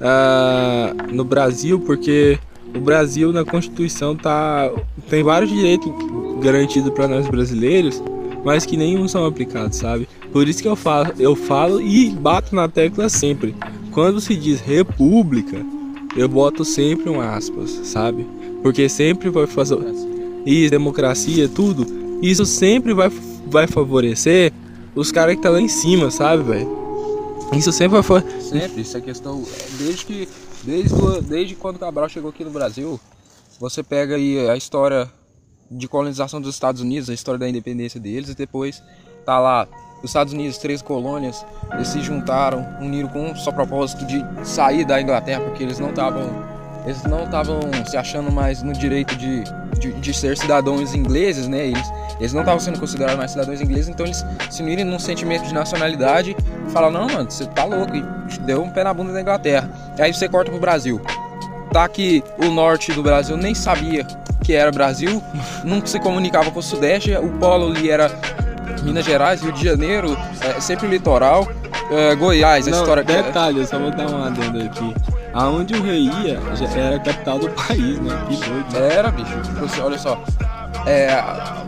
Uh, 0.00 1.12
no 1.12 1.24
Brasil, 1.24 1.80
porque 1.80 2.38
o 2.74 2.80
Brasil 2.80 3.32
na 3.32 3.44
Constituição 3.44 4.14
tá 4.14 4.70
tem 5.08 5.22
vários 5.22 5.50
direitos 5.50 5.90
garantidos 6.40 6.92
para 6.92 7.06
nós 7.08 7.28
brasileiros, 7.28 8.02
mas 8.44 8.66
que 8.66 8.76
nenhum 8.76 9.06
são 9.06 9.24
aplicados, 9.26 9.78
sabe? 9.78 10.08
Por 10.32 10.48
isso 10.48 10.62
que 10.62 10.68
eu 10.68 10.76
falo, 10.76 11.12
eu 11.18 11.36
falo 11.36 11.80
e 11.80 12.10
bato 12.10 12.54
na 12.54 12.68
tecla 12.68 13.08
sempre. 13.08 13.54
Quando 13.92 14.20
se 14.20 14.36
diz 14.36 14.60
república, 14.60 15.64
eu 16.16 16.28
boto 16.28 16.64
sempre 16.64 17.10
um 17.10 17.20
aspas, 17.20 17.70
sabe? 17.84 18.26
Porque 18.62 18.88
sempre 18.88 19.30
vai 19.30 19.46
fazer 19.46 19.78
isso, 20.46 20.70
democracia, 20.70 21.48
tudo. 21.48 21.86
Isso 22.22 22.46
sempre 22.46 22.94
vai, 22.94 23.10
vai 23.46 23.66
favorecer 23.66 24.52
os 24.94 25.12
caras 25.12 25.36
que 25.36 25.42
tá 25.42 25.50
lá 25.50 25.60
em 25.60 25.68
cima, 25.68 26.10
sabe, 26.10 26.42
velho? 26.42 26.80
Isso 27.56 27.72
sempre 27.72 28.02
favorecer. 28.02 28.42
Sempre, 28.42 28.82
isso 28.82 28.96
é 28.96 29.00
questão. 29.00 29.42
Desde 29.78 30.04
que 30.04 30.28
Desde, 30.62 30.94
desde 31.22 31.54
quando 31.54 31.78
Cabral 31.78 32.08
chegou 32.08 32.30
aqui 32.30 32.44
no 32.44 32.50
Brasil, 32.50 33.00
você 33.58 33.82
pega 33.82 34.16
aí 34.16 34.48
a 34.48 34.56
história 34.56 35.10
de 35.70 35.86
colonização 35.86 36.40
dos 36.40 36.54
Estados 36.54 36.80
Unidos, 36.80 37.08
a 37.08 37.14
história 37.14 37.38
da 37.38 37.48
independência 37.48 38.00
deles, 38.00 38.30
e 38.30 38.34
depois 38.34 38.82
tá 39.24 39.38
lá 39.38 39.68
os 40.02 40.10
Estados 40.10 40.32
Unidos, 40.32 40.56
três 40.58 40.80
colônias, 40.80 41.44
eles 41.74 41.88
se 41.88 42.00
juntaram, 42.00 42.66
uniram 42.80 43.08
com 43.08 43.30
um 43.30 43.36
só 43.36 43.52
propósito 43.52 44.04
de 44.06 44.24
sair 44.44 44.84
da 44.84 45.00
Inglaterra, 45.00 45.40
porque 45.42 45.62
eles 45.62 45.78
não 45.78 45.90
estavam 45.90 46.50
eles 46.86 47.02
não 47.04 47.24
estavam 47.24 47.60
se 47.86 47.96
achando 47.96 48.32
mais 48.32 48.62
no 48.62 48.72
direito 48.72 49.14
de, 49.14 49.44
de, 49.78 49.92
de, 49.92 50.14
ser 50.14 50.36
cidadãos 50.36 50.94
ingleses, 50.94 51.46
né? 51.46 51.66
Eles, 51.66 51.92
eles 52.18 52.32
não 52.32 52.40
estavam 52.40 52.58
sendo 52.58 52.80
considerados 52.80 53.18
mais 53.18 53.32
cidadãos 53.32 53.60
ingleses, 53.60 53.88
então 53.88 54.06
eles 54.06 54.24
se 54.50 54.62
uniram 54.62 54.86
num 54.86 54.98
sentimento 54.98 55.44
de 55.44 55.52
nacionalidade 55.52 56.34
e 56.66 56.70
falaram, 56.70 56.92
não, 56.94 57.06
mano, 57.06 57.30
você 57.30 57.44
tá 57.46 57.64
louco, 57.64 57.94
e 57.94 58.02
deu 58.40 58.62
um 58.62 58.70
pé 58.70 58.82
na 58.82 58.94
bunda 58.94 59.12
da 59.12 59.20
Inglaterra. 59.20 59.70
E 59.98 60.02
aí 60.02 60.14
você 60.14 60.26
corta 60.26 60.50
pro 60.50 60.58
Brasil. 60.58 61.00
Tá 61.70 61.86
que 61.86 62.24
o 62.38 62.46
norte 62.46 62.92
do 62.92 63.02
Brasil 63.02 63.36
nem 63.36 63.54
sabia 63.54 64.06
que 64.50 64.56
era 64.56 64.72
Brasil, 64.72 65.22
nunca 65.62 65.86
se 65.86 66.00
comunicava 66.00 66.50
com 66.50 66.58
o 66.58 66.62
Sudeste, 66.62 67.14
o 67.14 67.28
polo 67.38 67.68
ali 67.68 67.88
era 67.88 68.10
Minas 68.82 69.04
Gerais, 69.04 69.40
Rio 69.40 69.52
de 69.52 69.64
Janeiro, 69.64 70.18
é, 70.40 70.60
sempre 70.60 70.88
litoral, 70.88 71.48
é, 71.88 72.16
Goiás, 72.16 72.66
a 72.66 72.70
não, 72.72 72.80
história... 72.80 73.04
Detalhe, 73.04 73.60
eu 73.60 73.66
só 73.66 73.78
vou 73.78 73.92
dar 73.92 74.10
um 74.10 74.24
adendo 74.24 74.60
aqui. 74.60 74.92
Aonde 75.32 75.74
o 75.74 75.82
rei 75.84 76.10
ia 76.24 76.40
já 76.56 76.66
era 76.76 76.96
a 76.96 76.98
capital 76.98 77.38
do 77.38 77.48
país, 77.50 78.00
né? 78.00 78.24
Que 78.28 78.36
doido. 78.44 78.76
Era, 78.76 79.12
bicho. 79.12 79.40
Tipo 79.40 79.64
assim, 79.64 79.80
olha 79.82 79.98
só. 79.98 80.20
É, 80.86 81.10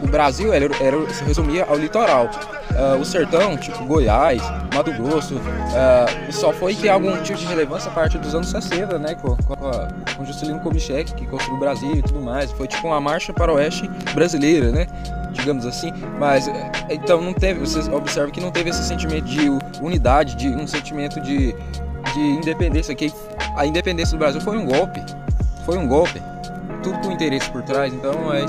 o 0.03 0.07
Brasil 0.09 0.53
era, 0.53 0.65
era, 0.81 1.15
se 1.15 1.25
resumia 1.25 1.65
ao 1.65 1.77
litoral. 1.77 2.31
Uh, 2.73 2.99
o 2.99 3.05
sertão, 3.05 3.57
tipo 3.57 3.85
Goiás, 3.85 4.43
Mato 4.75 4.91
Grosso, 4.95 5.37
uh, 5.37 6.33
só 6.33 6.53
foi 6.53 6.75
ter 6.75 6.89
algum 6.89 7.23
tipo 7.23 7.39
de 7.39 7.45
relevância 7.45 7.91
a 7.91 7.95
partir 7.95 8.19
dos 8.19 8.35
anos 8.35 8.49
60, 8.49 8.99
né? 8.99 9.15
Com, 9.15 9.37
com, 9.37 9.69
a, 9.69 9.89
com 10.17 10.25
Juscelino 10.25 10.59
Kubitschek, 10.61 11.13
que 11.15 11.27
construiu 11.27 11.57
o 11.57 11.61
Brasil 11.61 11.93
e 11.93 12.03
tudo 12.03 12.23
mais. 12.23 12.51
Foi 12.53 12.67
tipo 12.67 12.87
uma 12.87 13.01
marcha 13.01 13.33
para 13.33 13.53
o 13.53 13.57
oeste 13.57 13.89
brasileira, 14.15 14.73
né? 14.73 14.87
Digamos 15.33 15.67
assim. 15.67 15.93
Mas, 16.19 16.51
então 16.89 17.21
não 17.21 17.35
teve, 17.35 17.61
você 17.61 17.79
observa 17.91 18.31
que 18.31 18.41
não 18.41 18.51
teve 18.51 18.71
esse 18.71 18.83
sentimento 18.85 19.27
de 19.27 19.51
unidade, 19.83 20.35
de 20.35 20.49
um 20.49 20.67
sentimento 20.67 21.21
de, 21.21 21.55
de 22.15 22.21
independência. 22.21 22.95
Que 22.95 23.13
a 23.55 23.67
independência 23.67 24.17
do 24.17 24.19
Brasil 24.19 24.41
foi 24.41 24.57
um 24.57 24.65
golpe. 24.65 25.03
Foi 25.67 25.77
um 25.77 25.87
golpe. 25.87 26.23
Tudo 26.83 26.99
com 27.01 27.13
interesse 27.13 27.51
por 27.51 27.63
trás. 27.63 27.93
Então, 27.93 28.33
é, 28.33 28.45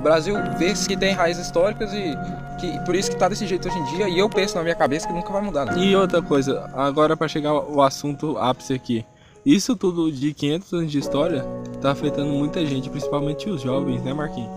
o 0.00 0.02
Brasil 0.02 0.34
vê 0.56 0.72
que 0.72 0.96
tem 0.96 1.12
raízes 1.12 1.44
históricas 1.44 1.92
e 1.92 2.16
que 2.58 2.84
por 2.86 2.94
isso 2.94 3.10
que 3.10 3.16
tá 3.16 3.28
desse 3.28 3.46
jeito 3.46 3.68
hoje 3.68 3.78
em 3.78 3.84
dia. 3.84 4.08
E 4.08 4.18
eu 4.18 4.30
penso 4.30 4.56
na 4.56 4.62
minha 4.62 4.74
cabeça 4.74 5.06
que 5.06 5.12
nunca 5.12 5.30
vai 5.30 5.42
mudar. 5.42 5.66
Né? 5.66 5.78
E 5.78 5.94
outra 5.94 6.22
coisa, 6.22 6.70
agora 6.74 7.14
para 7.16 7.28
chegar 7.28 7.50
ao 7.50 7.82
assunto 7.82 8.38
ápice 8.38 8.72
aqui. 8.72 9.04
Isso 9.44 9.76
tudo 9.76 10.10
de 10.10 10.32
500 10.32 10.72
anos 10.72 10.92
de 10.92 10.98
história 10.98 11.44
tá 11.82 11.92
afetando 11.92 12.30
muita 12.30 12.64
gente, 12.64 12.88
principalmente 12.88 13.48
os 13.48 13.60
jovens, 13.60 14.02
né, 14.02 14.12
Marquinhos? 14.12 14.50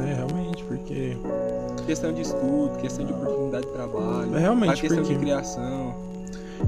É, 0.00 0.14
realmente, 0.14 0.64
porque. 0.64 1.16
Questão 1.86 2.12
de 2.12 2.20
estudo, 2.20 2.76
questão 2.80 3.06
de 3.06 3.12
oportunidade 3.12 3.66
de 3.66 3.72
trabalho, 3.72 4.36
é, 4.36 4.38
realmente, 4.38 4.72
a 4.72 4.76
questão 4.76 4.98
porque... 4.98 5.14
de 5.14 5.20
criação. 5.20 5.94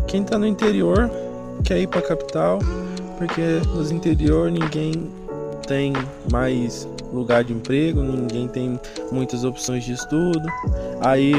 Quem 0.06 0.24
tá 0.24 0.38
no 0.38 0.46
interior 0.46 1.10
quer 1.62 1.78
ir 1.78 1.86
pra 1.86 2.00
capital, 2.00 2.58
porque 3.18 3.60
nos 3.74 3.90
interior 3.90 4.50
ninguém 4.50 5.10
tem 5.66 5.92
mais 6.32 6.88
lugar 7.12 7.44
de 7.44 7.52
emprego, 7.52 8.02
ninguém 8.02 8.48
tem 8.48 8.80
muitas 9.10 9.44
opções 9.44 9.84
de 9.84 9.92
estudo. 9.92 10.46
Aí 11.00 11.32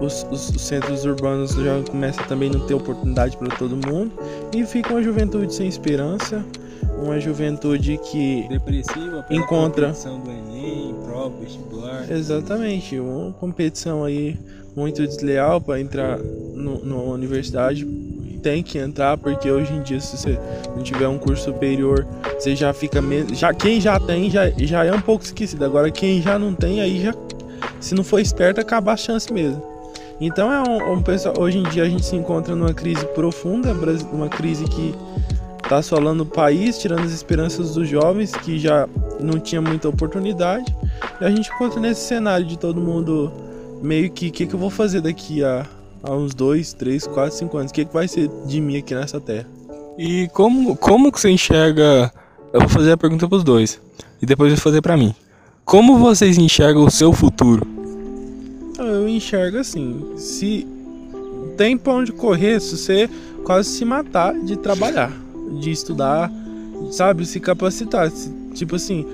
os, 0.00 0.26
os, 0.30 0.50
os 0.50 0.62
centros 0.62 1.04
urbanos 1.04 1.52
já 1.52 1.82
começam 1.90 2.24
também 2.26 2.50
a 2.50 2.52
não 2.54 2.66
ter 2.66 2.74
oportunidade 2.74 3.36
para 3.36 3.48
todo 3.56 3.76
mundo 3.76 4.12
e 4.54 4.64
fica 4.64 4.92
uma 4.92 5.02
juventude 5.02 5.54
sem 5.54 5.68
esperança, 5.68 6.44
uma 7.00 7.20
juventude 7.20 7.98
que 7.98 8.46
depressiva 8.48 9.24
encontra 9.30 9.92
do 9.92 10.30
Enem, 10.30 10.94
prova, 11.04 11.34
vestibular. 11.40 12.10
Exatamente, 12.10 12.98
uma 12.98 13.32
competição 13.32 14.04
aí 14.04 14.38
muito 14.74 15.04
desleal 15.06 15.60
para 15.60 15.80
entrar 15.80 16.18
no, 16.18 16.78
numa 16.78 17.12
universidade 17.12 17.84
tem 18.38 18.62
que 18.62 18.78
entrar, 18.78 19.18
porque 19.18 19.50
hoje 19.50 19.72
em 19.72 19.82
dia, 19.82 20.00
se 20.00 20.16
você 20.16 20.38
não 20.74 20.82
tiver 20.82 21.08
um 21.08 21.18
curso 21.18 21.44
superior, 21.44 22.06
você 22.38 22.54
já 22.56 22.72
fica 22.72 23.02
mesmo. 23.02 23.34
Já, 23.34 23.52
quem 23.52 23.80
já 23.80 23.98
tem 23.98 24.30
já, 24.30 24.48
já 24.50 24.84
é 24.84 24.92
um 24.92 25.00
pouco 25.00 25.24
esquecido. 25.24 25.64
Agora, 25.64 25.90
quem 25.90 26.22
já 26.22 26.38
não 26.38 26.54
tem, 26.54 26.80
aí 26.80 27.02
já. 27.02 27.14
Se 27.80 27.94
não 27.94 28.04
for 28.04 28.20
esperto, 28.20 28.60
acaba 28.60 28.92
a 28.92 28.96
chance 28.96 29.32
mesmo. 29.32 29.62
Então, 30.20 30.52
é 30.52 30.62
um, 30.68 30.94
um 30.94 31.02
pessoal. 31.02 31.34
Hoje 31.38 31.58
em 31.58 31.62
dia, 31.64 31.82
a 31.82 31.88
gente 31.88 32.04
se 32.04 32.16
encontra 32.16 32.54
numa 32.54 32.72
crise 32.72 33.04
profunda, 33.08 33.72
uma 34.12 34.28
crise 34.28 34.64
que 34.64 34.94
está 35.62 35.76
assolando 35.76 36.22
o 36.22 36.26
país, 36.26 36.78
tirando 36.78 37.04
as 37.04 37.12
esperanças 37.12 37.74
dos 37.74 37.88
jovens 37.88 38.32
que 38.32 38.58
já 38.58 38.88
não 39.20 39.38
tinha 39.38 39.60
muita 39.60 39.88
oportunidade. 39.88 40.74
E 41.20 41.24
a 41.24 41.30
gente 41.30 41.50
encontra 41.50 41.78
nesse 41.78 42.00
cenário 42.00 42.46
de 42.46 42.58
todo 42.58 42.80
mundo 42.80 43.32
meio 43.82 44.10
que 44.10 44.28
o 44.28 44.32
que, 44.32 44.46
que 44.46 44.54
eu 44.54 44.58
vou 44.58 44.70
fazer 44.70 45.00
daqui 45.00 45.44
a 45.44 45.66
há 46.02 46.12
uns 46.14 46.34
2, 46.34 46.72
3, 46.74 47.06
4, 47.06 47.38
5 47.38 47.58
anos. 47.58 47.70
O 47.70 47.74
que, 47.74 47.84
que 47.84 47.92
vai 47.92 48.08
ser 48.08 48.28
de 48.46 48.60
mim 48.60 48.76
aqui 48.76 48.94
nessa 48.94 49.20
terra? 49.20 49.46
E 49.98 50.28
como, 50.32 50.76
como 50.76 51.10
que 51.10 51.20
você 51.20 51.30
enxerga. 51.30 52.12
Eu 52.52 52.60
vou 52.60 52.68
fazer 52.68 52.92
a 52.92 52.96
pergunta 52.96 53.28
para 53.28 53.36
os 53.36 53.44
dois. 53.44 53.80
E 54.22 54.26
depois 54.26 54.50
eu 54.50 54.56
vou 54.56 54.62
fazer 54.62 54.80
para 54.80 54.96
mim. 54.96 55.14
Como 55.64 55.98
vocês 55.98 56.38
enxergam 56.38 56.84
o 56.84 56.90
seu 56.90 57.12
futuro? 57.12 57.66
Eu 58.78 59.08
enxergo 59.08 59.58
assim. 59.58 60.14
Se 60.16 60.66
tem 61.56 61.76
pra 61.76 61.92
onde 61.92 62.12
correr, 62.12 62.60
se 62.60 62.76
você 62.76 63.10
quase 63.44 63.68
se 63.70 63.84
matar 63.84 64.32
de 64.38 64.56
trabalhar, 64.56 65.12
de 65.60 65.70
estudar, 65.70 66.30
sabe? 66.90 67.26
Se 67.26 67.40
capacitar. 67.40 68.10
Tipo 68.54 68.76
assim, 68.76 69.04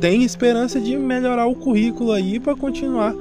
tem 0.00 0.22
esperança 0.22 0.80
de 0.80 0.96
melhorar 0.96 1.46
o 1.46 1.54
currículo 1.54 2.12
aí 2.12 2.38
para 2.38 2.54
continuar 2.54 3.14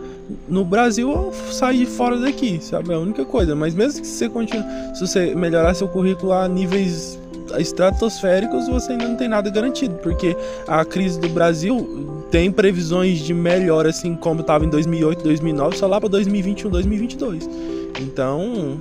no 0.47 0.65
Brasil 0.65 1.31
sair 1.51 1.85
fora 1.85 2.17
daqui, 2.17 2.59
sabe? 2.61 2.91
É 2.91 2.95
a 2.95 2.99
única 2.99 3.25
coisa. 3.25 3.55
Mas 3.55 3.73
mesmo 3.73 4.01
que 4.01 4.07
você 4.07 4.29
continue, 4.29 4.63
se 4.93 5.01
você 5.01 5.35
melhorar 5.35 5.73
seu 5.73 5.87
currículo 5.87 6.33
a 6.33 6.47
níveis 6.47 7.19
estratosféricos, 7.57 8.67
você 8.67 8.93
ainda 8.93 9.07
não 9.07 9.15
tem 9.15 9.27
nada 9.27 9.49
garantido, 9.49 9.95
porque 9.95 10.35
a 10.67 10.83
crise 10.83 11.19
do 11.19 11.29
Brasil 11.29 12.25
tem 12.31 12.51
previsões 12.51 13.19
de 13.19 13.33
melhora, 13.33 13.89
assim 13.89 14.15
como 14.15 14.41
estava 14.41 14.65
em 14.65 14.69
2008, 14.69 15.23
2009, 15.23 15.77
só 15.77 15.87
lá 15.87 15.99
para 15.99 16.09
2021, 16.09 16.69
2022. 16.69 17.49
Então, 18.01 18.79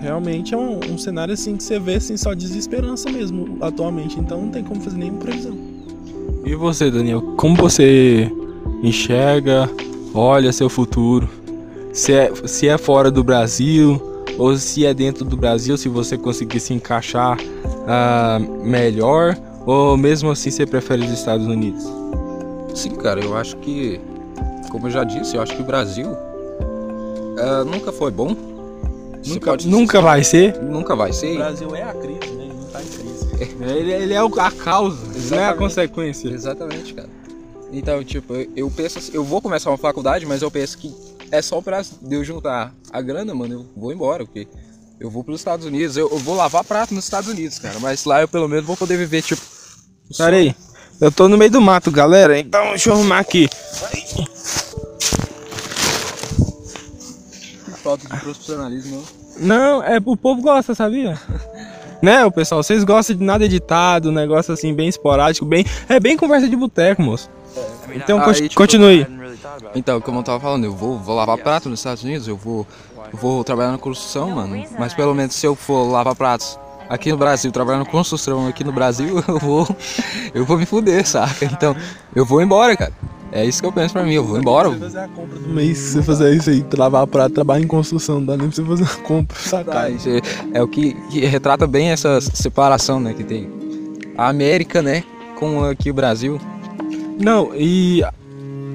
realmente 0.00 0.54
é 0.54 0.56
um, 0.56 0.78
um, 0.92 0.96
cenário 0.96 1.34
assim 1.34 1.56
que 1.56 1.64
você 1.64 1.78
vê 1.78 1.96
assim, 1.96 2.16
só 2.16 2.32
desesperança 2.32 3.10
mesmo 3.10 3.58
atualmente. 3.60 4.18
Então, 4.18 4.42
não 4.42 4.50
tem 4.50 4.62
como 4.62 4.80
fazer 4.80 4.96
nenhuma 4.96 5.18
previsão. 5.18 5.65
E 6.46 6.54
você, 6.54 6.90
Daniel, 6.90 7.20
como 7.36 7.56
você 7.56 8.30
enxerga 8.82 9.68
olha 10.14 10.52
seu 10.52 10.68
futuro. 10.68 11.28
Se 11.92 12.12
é, 12.12 12.32
se 12.46 12.68
é 12.68 12.78
fora 12.78 13.10
do 13.10 13.22
Brasil 13.22 14.00
ou 14.38 14.56
se 14.56 14.84
é 14.86 14.94
dentro 14.94 15.24
do 15.24 15.36
Brasil, 15.36 15.76
se 15.76 15.88
você 15.88 16.16
conseguir 16.16 16.60
se 16.60 16.72
encaixar 16.72 17.38
uh, 17.38 18.64
melhor, 18.64 19.36
ou 19.66 19.96
mesmo 19.96 20.30
assim 20.30 20.50
você 20.50 20.66
prefere 20.66 21.04
os 21.04 21.10
Estados 21.10 21.46
Unidos? 21.46 21.84
Sim, 22.74 22.90
cara, 22.90 23.20
eu 23.20 23.36
acho 23.36 23.56
que, 23.56 24.00
como 24.70 24.86
eu 24.86 24.90
já 24.90 25.04
disse, 25.04 25.36
eu 25.36 25.42
acho 25.42 25.54
que 25.56 25.62
o 25.62 25.66
Brasil 25.66 26.08
uh, 26.08 27.64
nunca 27.64 27.90
foi 27.92 28.10
bom. 28.10 28.36
Nunca, 29.26 29.56
nunca 29.64 30.00
vai 30.00 30.22
ser? 30.22 30.62
Nunca 30.62 30.94
vai 30.94 31.12
ser. 31.12 31.32
O 31.32 31.38
Brasil 31.38 31.74
é 31.74 31.82
a 31.82 31.94
crise? 31.94 32.35
Ele 33.38 33.54
não 33.58 33.68
ele, 33.68 34.14
é 34.14 34.18
a 34.18 34.50
causa, 34.50 34.96
Exatamente. 35.06 35.30
não 35.30 35.38
é 35.38 35.48
a 35.48 35.54
consequência. 35.54 36.28
Exatamente, 36.28 36.94
cara. 36.94 37.08
Então, 37.72 38.02
tipo, 38.02 38.34
eu 38.54 38.70
penso 38.70 38.98
assim, 38.98 39.12
eu 39.12 39.24
vou 39.24 39.42
começar 39.42 39.70
uma 39.70 39.76
faculdade, 39.76 40.24
mas 40.24 40.42
eu 40.42 40.50
penso 40.50 40.78
que 40.78 40.94
é 41.30 41.42
só 41.42 41.60
pra 41.60 41.82
eu 42.08 42.24
juntar 42.24 42.72
a 42.92 43.02
grana, 43.02 43.34
mano, 43.34 43.54
eu 43.54 43.66
vou 43.76 43.92
embora, 43.92 44.24
porque 44.24 44.46
eu 45.00 45.10
vou 45.10 45.24
pros 45.24 45.40
Estados 45.40 45.66
Unidos, 45.66 45.96
eu, 45.96 46.08
eu 46.10 46.18
vou 46.18 46.36
lavar 46.36 46.64
prato 46.64 46.94
nos 46.94 47.04
Estados 47.04 47.28
Unidos, 47.28 47.58
cara, 47.58 47.78
mas 47.80 48.04
lá 48.04 48.20
eu 48.20 48.28
pelo 48.28 48.48
menos 48.48 48.64
vou 48.64 48.76
poder 48.76 48.96
viver, 48.96 49.22
tipo. 49.22 49.42
Pera 50.16 50.36
aí, 50.36 50.54
eu 51.00 51.10
tô 51.10 51.28
no 51.28 51.36
meio 51.36 51.50
do 51.50 51.60
mato, 51.60 51.90
galera, 51.90 52.38
então 52.38 52.70
deixa 52.70 52.90
eu 52.90 52.94
arrumar 52.94 53.18
aqui. 53.18 53.48
Falta 57.82 58.08
de 58.08 58.20
profissionalismo. 58.20 59.04
Não, 59.38 59.82
é 59.82 59.98
o 60.04 60.16
povo 60.16 60.40
gosta, 60.40 60.74
sabia? 60.74 61.20
né, 62.02 62.24
o 62.24 62.30
pessoal, 62.30 62.62
vocês 62.62 62.84
gostam 62.84 63.16
de 63.16 63.24
nada 63.24 63.44
editado, 63.44 64.12
negócio 64.12 64.52
assim 64.52 64.74
bem 64.74 64.88
esporádico, 64.88 65.44
bem, 65.44 65.64
é 65.88 65.98
bem 65.98 66.16
conversa 66.16 66.48
de 66.48 66.56
boteco, 66.56 67.02
moço. 67.02 67.30
Então, 67.94 68.20
Aí, 68.22 68.34
tipo, 68.34 68.54
continue. 68.54 69.06
Então, 69.74 70.00
como 70.00 70.18
eu 70.18 70.22
tava 70.22 70.40
falando, 70.40 70.64
eu 70.64 70.72
vou, 70.72 70.98
vou 70.98 71.14
lavar 71.14 71.38
prato 71.38 71.68
nos 71.68 71.80
Estados 71.80 72.02
Unidos, 72.02 72.28
eu 72.28 72.36
vou, 72.36 72.66
eu 73.12 73.18
vou 73.18 73.42
trabalhar 73.42 73.72
na 73.72 73.78
construção, 73.78 74.30
mano. 74.30 74.62
Mas 74.78 74.92
pelo 74.92 75.14
menos 75.14 75.34
se 75.34 75.46
eu 75.46 75.54
for 75.54 75.84
lavar 75.90 76.14
pratos 76.14 76.58
aqui 76.88 77.10
no 77.10 77.16
Brasil, 77.16 77.50
trabalhando 77.50 77.84
na 77.84 77.90
construção 77.90 78.46
aqui 78.46 78.64
no 78.64 78.72
Brasil, 78.72 79.22
eu 79.26 79.38
vou, 79.38 79.66
eu 80.34 80.44
vou 80.44 80.58
me 80.58 80.66
fuder, 80.66 81.06
saca? 81.06 81.44
Então, 81.44 81.74
eu 82.14 82.24
vou 82.24 82.42
embora, 82.42 82.76
cara. 82.76 82.92
É 83.32 83.44
isso 83.44 83.60
que 83.60 83.66
eu 83.66 83.72
penso 83.72 83.92
pra 83.92 84.04
mim, 84.04 84.14
eu 84.14 84.24
vou 84.24 84.38
embora. 84.38 84.68
Você 84.70 84.78
fazer 84.78 84.98
a 84.98 85.08
compra 85.08 85.38
do 85.38 85.48
mês, 85.48 85.78
você 85.78 86.02
fazer 86.02 86.34
isso 86.34 86.50
aí, 86.50 86.64
lavar 86.76 87.06
prato, 87.06 87.34
trabalhar 87.34 87.64
em 87.64 87.66
construção, 87.66 88.16
não 88.16 88.26
dá 88.26 88.36
nem 88.36 88.48
pra 88.48 88.56
você 88.56 88.64
fazer 88.64 88.84
a 88.84 89.02
compra, 89.02 89.36
saca? 89.38 89.88
é, 89.90 90.58
é 90.58 90.62
o 90.62 90.68
que, 90.68 90.94
que 91.10 91.20
retrata 91.26 91.66
bem 91.66 91.90
essa 91.90 92.20
separação, 92.20 93.00
né, 93.00 93.12
que 93.14 93.24
tem 93.24 93.48
a 94.16 94.28
América, 94.28 94.80
né, 94.80 95.02
com 95.38 95.64
aqui 95.64 95.90
o 95.90 95.94
Brasil. 95.94 96.40
Não, 97.18 97.50
e 97.54 98.02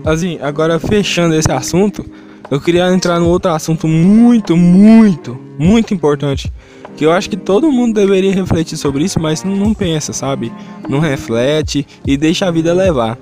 assim, 0.05 0.37
agora 0.41 0.79
fechando 0.79 1.35
esse 1.35 1.51
assunto, 1.51 2.05
eu 2.49 2.59
queria 2.59 2.91
entrar 2.93 3.19
no 3.19 3.29
outro 3.29 3.51
assunto 3.51 3.87
muito, 3.87 4.57
muito, 4.57 5.39
muito 5.57 5.93
importante. 5.93 6.51
Que 6.97 7.05
eu 7.05 7.11
acho 7.11 7.29
que 7.29 7.37
todo 7.37 7.71
mundo 7.71 7.93
deveria 7.93 8.33
refletir 8.33 8.77
sobre 8.77 9.05
isso, 9.05 9.19
mas 9.19 9.43
não, 9.43 9.55
não 9.55 9.73
pensa, 9.73 10.11
sabe? 10.11 10.51
Não 10.89 10.99
reflete 10.99 11.87
e 12.05 12.17
deixa 12.17 12.47
a 12.47 12.51
vida 12.51 12.73
levar. 12.73 13.17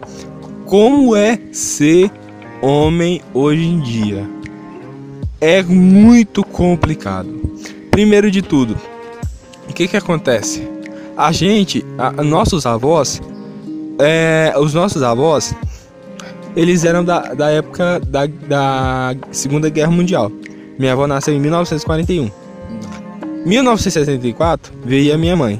Como 0.69 1.15
é 1.15 1.39
ser 1.51 2.11
homem 2.61 3.23
hoje 3.33 3.65
em 3.65 3.79
dia? 3.79 4.29
É 5.41 5.63
muito 5.63 6.43
complicado. 6.43 7.41
Primeiro 7.89 8.29
de 8.29 8.43
tudo, 8.43 8.77
o 9.67 9.73
que 9.73 9.87
que 9.87 9.97
acontece? 9.97 10.69
A 11.17 11.31
gente, 11.31 11.83
a, 11.97 12.11
nossos 12.21 12.67
avós, 12.67 13.19
é, 13.97 14.53
os 14.59 14.75
nossos 14.75 15.01
avós, 15.01 15.55
eles 16.55 16.85
eram 16.85 17.03
da, 17.03 17.33
da 17.33 17.49
época 17.49 17.99
da, 18.01 18.27
da 18.27 19.15
Segunda 19.31 19.69
Guerra 19.69 19.89
Mundial. 19.89 20.31
Minha 20.77 20.93
avó 20.93 21.07
nasceu 21.07 21.33
em 21.33 21.39
1941. 21.39 22.29
1964 23.43 24.71
veio 24.85 25.15
a 25.15 25.17
minha 25.17 25.35
mãe, 25.35 25.59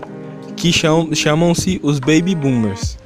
que 0.56 0.72
chamam-se 0.72 1.80
os 1.82 2.00
Baby 2.00 2.36
Boomers. 2.36 3.00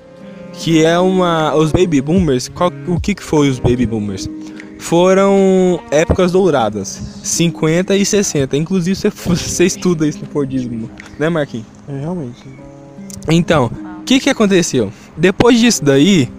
Que 0.53 0.83
é 0.83 0.98
uma. 1.00 1.55
Os 1.55 1.72
baby 1.72 2.01
boomers, 2.01 2.48
qual, 2.48 2.72
o 2.88 3.00
que, 3.00 3.15
que 3.15 3.24
foi 3.24 3.50
os 3.50 3.60
baby 3.60 3.86
boomers? 3.86 4.29
Foram 4.79 5.79
épocas 5.91 6.31
douradas, 6.31 6.88
50 7.24 7.95
e 7.95 8.05
60. 8.05 8.57
Inclusive 8.57 8.95
você, 8.95 9.10
você 9.36 9.65
estuda 9.65 10.07
isso 10.07 10.19
no 10.19 10.27
Fordismo, 10.27 10.89
né, 11.17 11.29
Marquinhos? 11.29 11.65
É, 11.88 12.00
realmente. 12.00 12.43
Então, 13.29 13.72
o 14.01 14.03
que, 14.03 14.19
que 14.19 14.29
aconteceu? 14.29 14.91
Depois 15.15 15.60
disso 15.60 15.83
daí, 15.83 16.29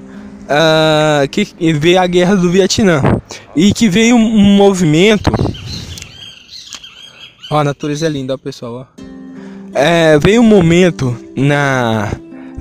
uh, 0.45 1.29
que 1.29 1.47
veio 1.73 2.01
a 2.01 2.07
guerra 2.07 2.37
do 2.37 2.51
Vietnã 2.51 3.03
e 3.57 3.73
que 3.73 3.89
veio 3.89 4.17
um, 4.17 4.57
movimento. 4.57 5.31
Ó, 7.51 7.59
a 7.59 7.65
natureza 7.65 8.07
é 8.07 8.09
linda, 8.09 8.37
pessoal. 8.37 8.87
Ó. 8.99 9.03
É, 9.75 10.19
veio 10.19 10.41
um 10.41 10.47
momento 10.47 11.17
na 11.37 12.13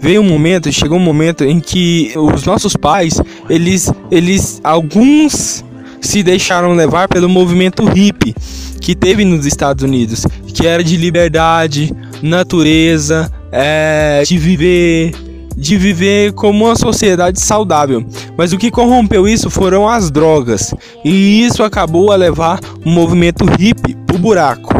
veio 0.03 0.19
um 0.19 0.27
momento, 0.27 0.69
chegou 0.69 0.97
um 0.97 1.01
momento 1.01 1.45
em 1.45 1.61
que 1.61 2.11
os 2.17 2.43
nossos 2.43 2.75
pais, 2.75 3.21
eles, 3.49 3.89
eles, 4.11 4.59
alguns 4.61 5.63
se 6.01 6.21
deixaram 6.21 6.73
levar 6.73 7.07
pelo 7.07 7.29
movimento 7.29 7.85
hippie 7.85 8.35
que 8.81 8.95
teve 8.95 9.23
nos 9.23 9.45
Estados 9.45 9.81
Unidos, 9.81 10.25
que 10.53 10.67
era 10.67 10.83
de 10.83 10.97
liberdade, 10.97 11.89
natureza, 12.21 13.31
é, 13.49 14.23
de 14.25 14.37
viver 14.37 15.13
de 15.55 15.77
viver 15.77 16.33
como 16.33 16.65
uma 16.65 16.75
sociedade 16.75 17.39
saudável. 17.39 18.03
Mas 18.35 18.51
o 18.51 18.57
que 18.57 18.71
corrompeu 18.71 19.25
isso 19.25 19.51
foram 19.51 19.87
as 19.87 20.09
drogas. 20.09 20.73
E 21.05 21.45
isso 21.45 21.63
acabou 21.63 22.11
a 22.11 22.15
levar 22.15 22.59
o 22.83 22.89
movimento 22.89 23.45
hippie 23.45 23.95
pro 24.05 24.17
buraco. 24.17 24.73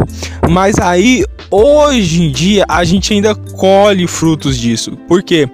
Mas 0.50 0.76
aí, 0.80 1.24
hoje 1.54 2.22
em 2.24 2.32
dia, 2.32 2.64
a 2.68 2.82
gente 2.84 3.12
ainda 3.12 3.34
colhe 3.34 4.06
frutos 4.08 4.58
disso. 4.58 4.96
Por 5.08 5.22
quê? 5.22 5.48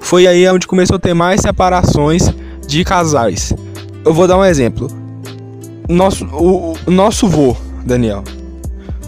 Foi 0.00 0.26
aí 0.26 0.48
onde 0.48 0.66
começou 0.66 0.96
a 0.96 0.98
ter 0.98 1.14
mais 1.14 1.40
separações 1.40 2.32
de 2.66 2.84
casais. 2.84 3.52
Eu 4.04 4.12
vou 4.12 4.26
dar 4.26 4.38
um 4.38 4.44
exemplo. 4.44 4.88
Nosso, 5.88 6.26
o, 6.26 6.74
o 6.86 6.90
nosso 6.90 7.28
vô, 7.28 7.56
Daniel. 7.84 8.24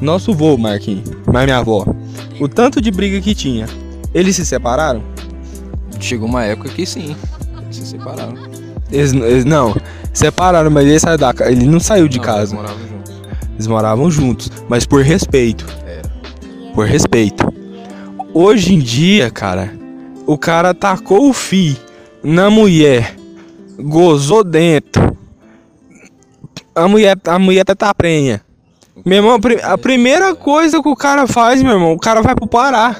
Nosso 0.00 0.32
vô, 0.32 0.56
Marquinhos, 0.56 1.10
mas 1.26 1.44
minha 1.44 1.58
avó. 1.58 1.84
O 2.40 2.48
tanto 2.48 2.80
de 2.80 2.90
briga 2.90 3.20
que 3.20 3.34
tinha. 3.34 3.66
Eles 4.14 4.36
se 4.36 4.46
separaram? 4.46 5.02
Chegou 5.98 6.28
uma 6.28 6.44
época 6.44 6.68
que 6.68 6.86
sim, 6.86 7.16
eles 7.62 7.76
se 7.76 7.86
separaram. 7.86 8.34
Eles, 8.92 9.12
eles 9.12 9.44
não, 9.44 9.74
separaram, 10.14 10.70
mas 10.70 10.86
ele 10.86 11.00
saiu 11.00 11.18
da 11.18 11.34
Ele 11.40 11.66
não 11.66 11.80
saiu 11.80 12.06
de 12.08 12.18
Não, 12.18 12.24
casa. 12.24 12.54
Eles 12.54 12.62
moravam 12.62 12.88
juntos. 12.88 13.14
Eles 13.54 13.66
moravam 13.66 14.10
juntos, 14.10 14.52
mas 14.68 14.86
por 14.86 15.02
respeito. 15.02 15.66
Por 16.78 16.86
respeito. 16.86 17.44
Hoje 18.32 18.72
em 18.72 18.78
dia, 18.78 19.32
cara, 19.32 19.72
o 20.24 20.38
cara 20.38 20.72
tacou 20.72 21.28
o 21.28 21.32
fi 21.32 21.76
na 22.22 22.48
mulher, 22.48 23.16
gozou 23.80 24.44
dentro. 24.44 25.18
A 26.76 26.86
mulher, 26.86 27.18
a 27.26 27.36
mulher 27.36 27.62
até 27.62 27.74
tá 27.74 27.92
prenha. 27.92 28.42
Meu 29.04 29.16
irmão, 29.16 29.34
a 29.34 29.40
pri- 29.40 29.60
a 29.60 29.76
primeira 29.76 30.36
coisa 30.36 30.80
que 30.80 30.88
o 30.88 30.94
cara 30.94 31.26
faz, 31.26 31.60
meu 31.64 31.72
irmão, 31.72 31.94
o 31.94 31.98
cara 31.98 32.22
vai 32.22 32.36
pro 32.36 32.46
Pará. 32.46 32.98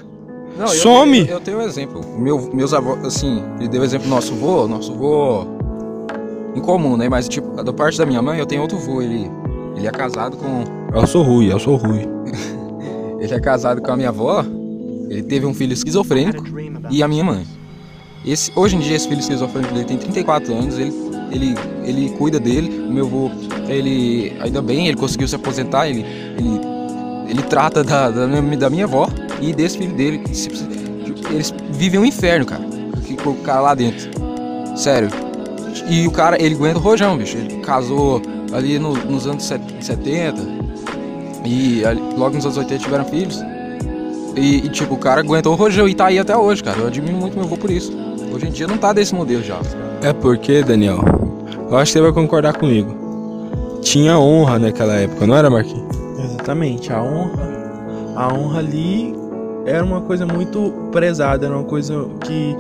Não, 0.57 0.65
eu- 0.67 0.73
Some. 0.73 1.21
Eu, 1.21 1.27
eu 1.35 1.41
tenho 1.41 1.59
um 1.59 1.63
exemplo. 1.63 2.01
Meu, 2.19 2.51
meus 2.53 2.75
avós, 2.75 3.05
assim, 3.05 3.45
ele 3.61 3.69
deu 3.69 3.85
exemplo 3.85 4.09
do 4.09 4.11
nosso 4.13 4.35
vô, 4.35 4.67
nosso 4.67 4.93
vô 4.93 5.47
em 6.57 6.61
comum, 6.61 6.97
né? 6.97 7.09
Mas, 7.09 7.29
tipo, 7.29 7.63
da 7.63 7.73
parte 7.73 7.97
da 7.97 8.05
minha 8.05 8.21
mãe, 8.21 8.41
eu 8.41 8.47
tenho 8.47 8.61
outro 8.63 8.77
vô. 8.77 9.01
Ele, 9.01 9.31
ele 9.77 9.87
é 9.87 9.91
casado 9.93 10.37
com. 10.37 10.65
Eu 10.93 11.07
sou 11.07 11.23
ruim, 11.23 11.47
eu 11.47 11.61
sou 11.61 11.77
ruim. 11.77 12.09
Ele 13.21 13.35
é 13.35 13.41
casado 13.41 13.81
com 13.83 13.91
a 13.91 13.97
minha 13.97 14.09
avó. 14.11 14.45
Ele 15.09 15.23
teve 15.23 15.47
um 15.47 15.55
filho 15.55 15.73
esquizofrênico 15.73 16.45
e 16.91 17.03
a 17.03 17.09
minha 17.09 17.25
mãe. 17.25 17.47
Esse, 18.25 18.53
hoje 18.55 18.77
em 18.77 18.81
dia, 18.81 18.97
esse 18.97 19.09
filho 19.09 19.21
esquizofrênico 19.21 19.73
dele 19.73 19.87
tem 19.87 19.97
34 19.97 20.53
anos. 20.55 20.79
Ele, 20.79 20.93
ele, 21.31 21.55
ele 21.85 22.11
cuida 22.19 22.39
dele. 22.39 22.87
O 22.89 22.93
meu 22.93 23.07
avô, 23.07 23.31
ele, 23.69 24.35
ainda 24.41 24.61
bem, 24.61 24.89
ele 24.89 24.97
conseguiu 24.97 25.27
se 25.27 25.35
aposentar. 25.35 25.89
Ele, 25.89 26.05
ele, 26.37 26.61
ele 27.31 27.43
trata 27.43 27.83
da, 27.83 28.11
da, 28.11 28.27
minha, 28.27 28.57
da 28.57 28.69
minha 28.71 28.85
avó 28.85 29.09
e 29.41 29.53
desse 29.55 29.79
filho 29.79 29.95
dele. 29.95 30.23
Eles 31.31 31.55
vivem 31.73 32.01
um 32.01 32.05
inferno, 32.05 32.45
cara. 32.47 32.63
o 33.25 33.35
cara 33.43 33.61
lá 33.61 33.75
dentro. 33.75 34.11
Sério. 34.77 35.09
E 35.89 36.07
o 36.07 36.11
cara, 36.11 36.41
ele 36.43 36.55
aguenta 36.55 36.79
o 36.79 36.83
rojão, 36.83 37.17
bicho. 37.17 37.37
Ele 37.37 37.59
casou 37.61 38.21
ali 38.53 38.79
no- 38.79 38.95
nos 38.95 39.27
anos 39.27 39.45
set- 39.45 39.63
70. 39.81 40.58
E 41.49 41.83
ali- 41.85 42.03
logo 42.17 42.35
nos 42.37 42.45
anos 42.45 42.59
80 42.59 42.83
tiveram 42.85 43.05
filhos. 43.07 43.43
E, 44.37 44.59
e, 44.59 44.69
tipo, 44.69 44.95
o 44.95 44.99
cara 44.99 45.21
aguentou 45.21 45.53
o 45.53 45.57
rojão 45.57 45.89
e 45.89 45.95
tá 45.95 46.07
aí 46.07 46.19
até 46.19 46.37
hoje, 46.37 46.63
cara. 46.63 46.79
Eu 46.79 46.87
admiro 46.89 47.17
muito 47.17 47.35
meu 47.35 47.45
avô 47.45 47.57
por 47.57 47.71
isso. 47.71 47.93
Hoje 48.33 48.47
em 48.47 48.51
dia 48.51 48.67
não 48.67 48.77
tá 48.77 48.93
desse 48.93 49.15
modelo 49.15 49.43
já. 49.43 49.59
É 50.03 50.13
porque, 50.13 50.63
Daniel, 50.63 51.01
eu 51.71 51.77
acho 51.79 51.93
que 51.93 51.99
você 51.99 52.03
vai 52.03 52.13
concordar 52.13 52.57
comigo. 52.57 52.95
Tinha 53.81 54.19
honra 54.19 54.59
naquela 54.59 54.95
época, 54.95 55.27
não 55.27 55.35
era, 55.35 55.49
Marquinhos? 55.49 55.89
Exatamente, 56.23 56.93
a 56.93 57.03
honra, 57.03 57.41
a 58.17 58.33
honra 58.35 58.59
ali 58.59 59.17
era 59.65 59.85
uma 59.85 60.01
coisa 60.03 60.27
muito 60.27 60.73
prezada, 60.93 61.47
era 61.47 61.55
uma 61.57 61.65
coisa 61.65 62.07
que 62.25 62.55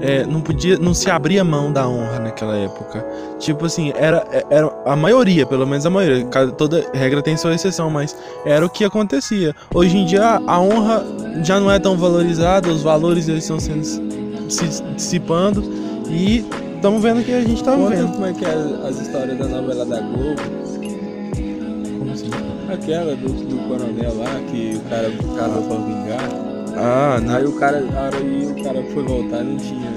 é, 0.00 0.24
não 0.26 0.40
podia, 0.40 0.78
não 0.78 0.92
se 0.92 1.10
abria 1.10 1.42
mão 1.44 1.72
da 1.72 1.88
honra 1.88 2.18
naquela 2.18 2.56
época. 2.56 3.04
Tipo 3.38 3.66
assim, 3.66 3.92
era, 3.96 4.26
era 4.50 4.70
a 4.84 4.96
maioria, 4.96 5.46
pelo 5.46 5.66
menos 5.66 5.86
a 5.86 5.90
maioria, 5.90 6.26
toda 6.56 6.84
regra 6.92 7.22
tem 7.22 7.36
sua 7.36 7.54
exceção, 7.54 7.90
mas 7.90 8.16
era 8.44 8.64
o 8.64 8.70
que 8.70 8.84
acontecia. 8.84 9.54
Hoje 9.74 9.96
em 9.96 10.04
dia 10.04 10.40
a 10.46 10.60
honra 10.60 11.04
já 11.42 11.60
não 11.60 11.70
é 11.70 11.78
tão 11.78 11.96
valorizada, 11.96 12.68
os 12.68 12.82
valores 12.82 13.28
eles 13.28 13.44
estão 13.44 13.58
sendo 13.58 13.84
se 14.48 14.82
dissipando 14.94 15.62
e 16.08 16.44
estamos 16.74 17.02
vendo 17.02 17.24
que 17.24 17.32
a 17.32 17.40
gente 17.40 17.62
tá 17.62 17.74
vivendo. 17.74 18.12
como 18.12 18.26
é 18.26 18.32
que 18.32 18.44
é 18.44 18.88
as 18.88 19.00
histórias 19.00 19.38
da 19.38 19.46
novela 19.46 19.84
da 19.84 20.00
Globo. 20.00 20.42
Como 21.98 22.12
assim? 22.12 22.30
Aquela 22.72 23.16
do, 23.16 23.28
do 23.28 23.68
coronel 23.68 24.18
lá, 24.18 24.40
que 24.50 24.76
o 24.76 24.88
cara 24.88 25.10
casou 25.36 25.62
pra 25.62 25.76
vingar. 25.76 26.55
Ah, 26.76 27.20
na 27.22 27.36
Aí 27.36 27.44
o 27.44 27.52
cara, 27.52 27.78
aí 27.78 28.46
o 28.46 28.62
cara 28.62 28.82
foi 28.92 29.02
voltar 29.02 29.40
e 29.40 29.44
não 29.44 29.56
tinha. 29.56 29.90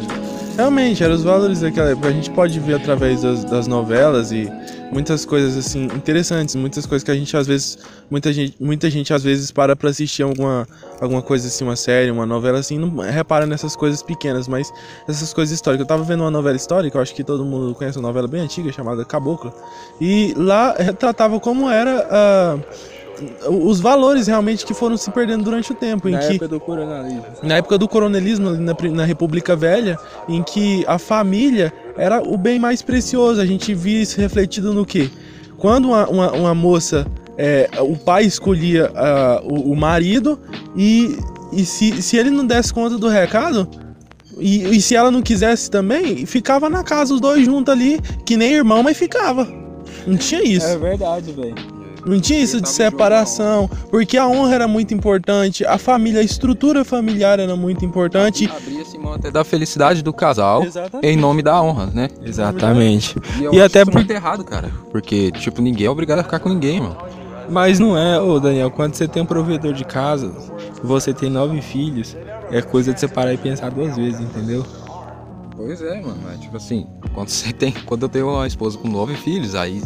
Realmente, 0.55 1.01
eram 1.01 1.15
os 1.15 1.23
valores 1.23 1.61
daquela 1.61 1.91
época. 1.91 2.09
A 2.09 2.11
gente 2.11 2.29
pode 2.31 2.59
ver 2.59 2.75
através 2.75 3.21
das, 3.21 3.45
das 3.45 3.65
novelas 3.65 4.31
e 4.31 4.51
muitas 4.91 5.25
coisas 5.25 5.55
assim 5.57 5.85
interessantes, 5.85 6.55
muitas 6.55 6.85
coisas 6.85 7.03
que 7.03 7.11
a 7.11 7.15
gente 7.15 7.35
às 7.37 7.47
vezes, 7.47 7.77
muita 8.09 8.33
gente, 8.33 8.55
muita 8.59 8.89
gente 8.89 9.13
às 9.13 9.23
vezes 9.23 9.51
para 9.51 9.75
pra 9.75 9.89
assistir 9.89 10.23
alguma, 10.23 10.67
alguma 10.99 11.21
coisa 11.21 11.47
assim, 11.47 11.63
uma 11.63 11.75
série, 11.75 12.11
uma 12.11 12.25
novela 12.25 12.59
assim, 12.59 12.77
não 12.77 12.89
repara 12.97 13.45
nessas 13.45 13.75
coisas 13.75 14.03
pequenas, 14.03 14.47
mas 14.47 14.69
essas 15.07 15.33
coisas 15.33 15.53
históricas. 15.53 15.85
Eu 15.85 15.87
tava 15.87 16.03
vendo 16.03 16.21
uma 16.23 16.31
novela 16.31 16.57
histórica, 16.57 16.97
eu 16.97 17.01
acho 17.01 17.15
que 17.15 17.23
todo 17.23 17.45
mundo 17.45 17.73
conhece 17.73 17.97
uma 17.97 18.07
novela 18.09 18.27
bem 18.27 18.41
antiga 18.41 18.71
chamada 18.71 19.05
Cabocla, 19.05 19.53
e 20.01 20.33
lá 20.35 20.75
retratava 20.77 21.39
como 21.39 21.69
era 21.69 22.07
ah, 22.11 22.59
os 23.47 23.79
valores 23.79 24.27
realmente 24.27 24.65
que 24.65 24.73
foram 24.73 24.97
se 24.97 25.09
perdendo 25.11 25.43
durante 25.43 25.71
o 25.71 25.75
tempo, 25.75 26.07
em 26.07 26.13
Na 26.13 26.19
que 26.19 26.27
época 26.33 26.47
do 26.47 26.59
coronelismo. 26.59 27.23
na 27.43 27.55
época 27.57 27.77
do 27.77 27.87
coronelismo, 27.87 28.49
ali 28.49 28.59
na, 28.59 28.75
na 28.91 29.05
República 29.05 29.55
Velha, 29.55 29.97
em 30.27 30.43
que 30.43 30.83
a 30.87 30.97
família 30.97 31.73
era 31.97 32.21
o 32.21 32.37
bem 32.37 32.59
mais 32.59 32.81
precioso. 32.81 33.41
A 33.41 33.45
gente 33.45 33.73
via 33.73 34.01
isso 34.01 34.19
refletido 34.19 34.73
no 34.73 34.85
quê? 34.85 35.09
Quando 35.57 35.89
uma, 35.89 36.07
uma, 36.07 36.31
uma 36.31 36.55
moça, 36.55 37.05
é, 37.37 37.69
o 37.79 37.95
pai 37.97 38.23
escolhia 38.23 38.91
ah, 38.95 39.41
o, 39.43 39.71
o 39.71 39.75
marido 39.75 40.39
e, 40.75 41.17
e 41.51 41.65
se, 41.65 42.01
se 42.01 42.17
ele 42.17 42.29
não 42.29 42.45
desse 42.45 42.73
conta 42.73 42.97
do 42.97 43.07
recado, 43.07 43.67
e, 44.37 44.77
e 44.77 44.81
se 44.81 44.95
ela 44.95 45.11
não 45.11 45.21
quisesse 45.21 45.69
também, 45.69 46.25
ficava 46.25 46.69
na 46.69 46.83
casa 46.83 47.13
os 47.13 47.19
dois 47.19 47.45
juntos 47.45 47.73
ali, 47.73 47.99
que 48.25 48.37
nem 48.37 48.53
irmão, 48.53 48.81
mas 48.81 48.97
ficava. 48.97 49.47
Não 50.07 50.15
tinha 50.17 50.41
isso. 50.43 50.65
É 50.65 50.77
verdade, 50.77 51.31
velho. 51.31 51.78
Não 52.05 52.19
tinha 52.19 52.39
isso 52.39 52.61
de 52.61 52.69
separação, 52.69 53.69
porque 53.89 54.17
a 54.17 54.27
honra 54.27 54.55
era 54.55 54.67
muito 54.67 54.93
importante, 54.93 55.65
a 55.65 55.77
família, 55.77 56.21
a 56.21 56.23
estrutura 56.23 56.83
familiar 56.85 57.39
era 57.39 57.55
muito 57.55 57.83
importante. 57.85 58.49
Abria-se 58.49 58.97
mão 58.97 59.13
até 59.13 59.29
da 59.31 59.43
felicidade 59.43 60.01
do 60.01 60.13
casal 60.13 60.63
Exatamente. 60.63 61.07
em 61.07 61.15
nome 61.17 61.41
da 61.41 61.61
honra, 61.61 61.87
né? 61.87 62.09
Exatamente. 62.23 63.15
eu 63.41 63.53
E 63.53 63.57
acho 63.57 63.65
até 63.65 63.81
isso 63.81 63.91
por- 63.91 63.97
muito 63.97 64.11
errado, 64.11 64.43
cara. 64.43 64.71
Porque, 64.91 65.31
tipo, 65.33 65.61
ninguém 65.61 65.87
é 65.87 65.89
obrigado 65.89 66.19
a 66.19 66.23
ficar 66.23 66.39
com 66.39 66.49
ninguém, 66.49 66.79
mano. 66.79 66.97
Mas 67.49 67.79
não 67.79 67.97
é, 67.97 68.19
ô 68.21 68.39
Daniel, 68.39 68.69
quando 68.69 68.93
você 68.93 69.07
tem 69.07 69.23
um 69.23 69.25
provedor 69.25 69.73
de 69.73 69.83
casa, 69.83 70.31
você 70.83 71.11
tem 71.13 71.29
nove 71.31 71.61
filhos, 71.61 72.15
é 72.51 72.61
coisa 72.61 72.93
de 72.93 72.99
você 72.99 73.07
parar 73.07 73.33
e 73.33 73.37
pensar 73.37 73.71
duas 73.71 73.97
vezes, 73.97 74.19
entendeu? 74.19 74.63
Pois 75.55 75.81
é, 75.81 75.99
mano. 75.99 76.17
Mas, 76.23 76.39
tipo 76.39 76.55
assim, 76.55 76.87
quando 77.13 77.29
você 77.29 77.51
tem. 77.51 77.73
Quando 77.85 78.03
eu 78.03 78.09
tenho 78.09 78.29
uma 78.29 78.47
esposa 78.47 78.77
com 78.77 78.87
nove 78.87 79.15
filhos, 79.15 79.55
aí 79.55 79.81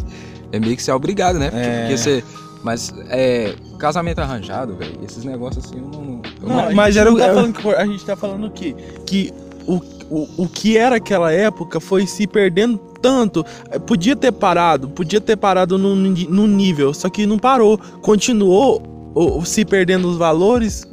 é 0.56 0.60
meio 0.60 0.76
que 0.76 0.82
você 0.82 0.90
é 0.90 0.94
obrigado, 0.94 1.38
né? 1.38 1.50
Porque, 1.50 1.66
É. 1.66 1.80
porque 1.80 1.96
você. 1.98 2.24
Mas 2.62 2.94
é. 3.10 3.54
Casamento 3.78 4.20
arranjado, 4.20 4.74
velho. 4.76 4.98
Esses 5.04 5.24
negócios 5.24 5.64
assim 5.64 5.76
eu 5.78 5.82
não. 5.88 6.22
Eu 6.42 6.48
Não, 6.48 6.56
não 6.66 6.74
mas 6.74 6.96
era 6.96 7.10
não 7.10 7.18
é 7.18 7.22
tá 7.22 7.28
é 7.28 7.34
falando 7.34 7.52
que, 7.54 7.68
a 7.68 7.86
gente 7.86 8.04
tá 8.04 8.16
falando 8.16 8.50
que, 8.50 8.72
que 9.06 9.32
o, 9.66 9.74
o, 10.10 10.28
o 10.44 10.48
que 10.48 10.76
era 10.78 10.96
aquela 10.96 11.30
época 11.32 11.78
foi 11.80 12.06
se 12.06 12.26
perdendo 12.26 12.78
tanto. 13.02 13.44
Eh, 13.70 13.78
Podia 13.78 14.16
ter 14.16 14.32
parado, 14.32 14.88
podia 14.88 15.20
ter 15.20 15.36
parado 15.36 15.76
num, 15.76 15.94
num 15.94 16.46
nível, 16.46 16.94
só 16.94 17.10
que 17.10 17.26
não 17.26 17.38
parou. 17.38 17.76
Continuou 18.00 18.82
o- 19.14 19.44
se 19.44 19.64
perdendo 19.64 20.08
os 20.08 20.16
valores 20.16 20.86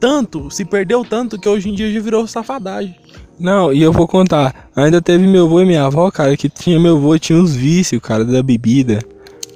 tanto, 0.00 0.50
se 0.50 0.64
perdeu 0.64 1.04
tanto 1.04 1.38
que 1.38 1.48
hoje 1.48 1.68
em 1.68 1.74
dia 1.74 1.92
já 1.92 2.00
virou 2.00 2.26
safadagem. 2.26 2.96
Não, 3.38 3.72
e 3.72 3.82
eu 3.82 3.92
vou 3.92 4.08
contar. 4.08 4.68
Ainda 4.74 5.00
teve 5.00 5.26
meu 5.26 5.46
avô 5.46 5.60
e 5.60 5.64
minha 5.64 5.84
avó, 5.84 6.10
cara, 6.10 6.36
que 6.36 6.48
tinha 6.48 6.78
meu 6.80 6.96
avô 6.96 7.18
tinha 7.18 7.38
uns 7.38 7.54
vícios, 7.54 8.00
cara, 8.02 8.24
da 8.24 8.42
bebida. 8.42 8.98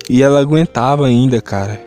E 0.08 0.22
ela 0.22 0.40
aguentava 0.40 1.06
ainda, 1.06 1.40
cara. 1.40 1.80